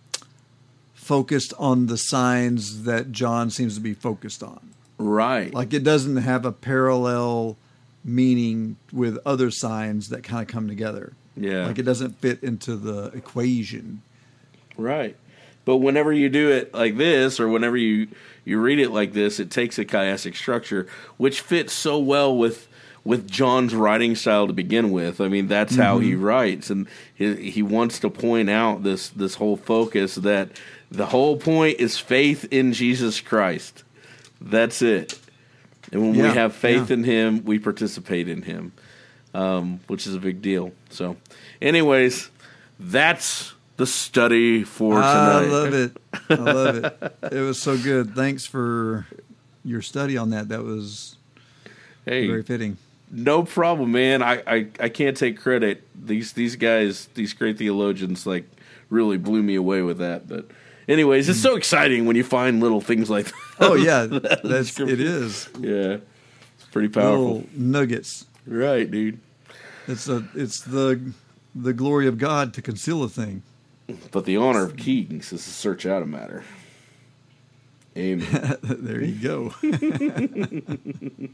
[0.94, 4.70] focused on the signs that John seems to be focused on.
[4.98, 5.52] Right.
[5.52, 7.56] Like it doesn't have a parallel
[8.04, 11.12] meaning with other signs that kind of come together.
[11.36, 11.66] Yeah.
[11.66, 14.02] Like it doesn't fit into the equation.
[14.78, 15.16] Right.
[15.64, 18.08] But whenever you do it like this, or whenever you
[18.46, 20.86] you read it like this, it takes a chiastic structure,
[21.18, 22.68] which fits so well with
[23.04, 25.20] with John's writing style to begin with.
[25.20, 29.34] I mean, that's how he writes, and he, he wants to point out this this
[29.34, 30.50] whole focus that
[30.90, 33.84] the whole point is faith in Jesus Christ.
[34.40, 35.18] That's it.
[35.92, 36.94] And when Yeah, we have faith yeah.
[36.94, 38.72] in Him, we participate in Him,
[39.34, 40.72] um, which is a big deal.
[40.90, 41.16] So,
[41.60, 42.30] anyways,
[42.78, 45.06] that's the study for tonight.
[45.06, 45.96] I love it.
[46.30, 47.16] I love it.
[47.32, 48.14] It was so good.
[48.14, 49.06] Thanks for
[49.64, 50.48] your study on that.
[50.48, 51.16] That was
[52.04, 52.76] Hey, very fitting.
[53.10, 54.22] no problem, man.
[54.22, 55.82] I, I, I can't take credit.
[56.06, 58.44] These these guys, these great theologians, like
[58.90, 60.28] really blew me away with that.
[60.28, 60.46] But,
[60.88, 63.34] anyways, it's so exciting when you find little things like that.
[63.58, 64.06] Oh yeah,
[64.44, 65.96] that's it is yeah,
[66.56, 67.24] it's pretty powerful.
[67.38, 68.26] little nuggets.
[68.46, 69.18] Right, dude.
[69.88, 71.12] It's a it's the
[71.54, 73.42] the glory of God to conceal a thing.
[74.10, 76.42] But the honor of kings is to search out a matter.
[77.96, 78.56] Amen.
[78.62, 79.54] there you go.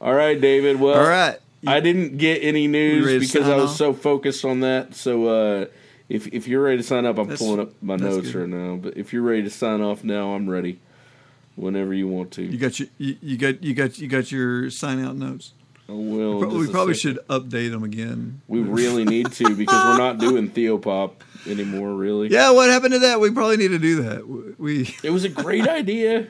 [0.00, 0.80] All right, David.
[0.80, 1.38] Well, All right.
[1.66, 3.76] I didn't get any news because I was off?
[3.76, 4.94] so focused on that.
[4.96, 5.66] So uh,
[6.08, 8.40] if if you're ready to sign up, I'm That's- pulling up my notes good.
[8.40, 8.76] right now.
[8.76, 10.80] But if you're ready to sign off now, I'm ready.
[11.54, 12.42] Whenever you want to.
[12.42, 15.52] You got your you, you got you got you got your sign out notes.
[15.88, 16.38] Oh, I will.
[16.58, 18.40] we a probably should update them again.
[18.48, 21.12] We really need to because we're not doing Theopop
[21.46, 21.92] anymore.
[21.94, 22.28] Really.
[22.28, 23.20] Yeah, what happened to that?
[23.20, 24.26] We probably need to do that.
[24.58, 26.28] We It was a great idea.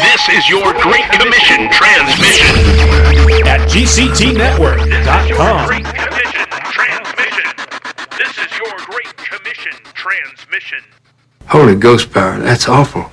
[0.00, 2.56] This is your Great Commission transmission.
[3.46, 5.66] at GCTNetwork.com.
[5.66, 7.50] Great Commission transmission.
[8.18, 10.80] This is your Great Commission transmission.
[11.48, 13.10] Holy Ghost power, that's awful.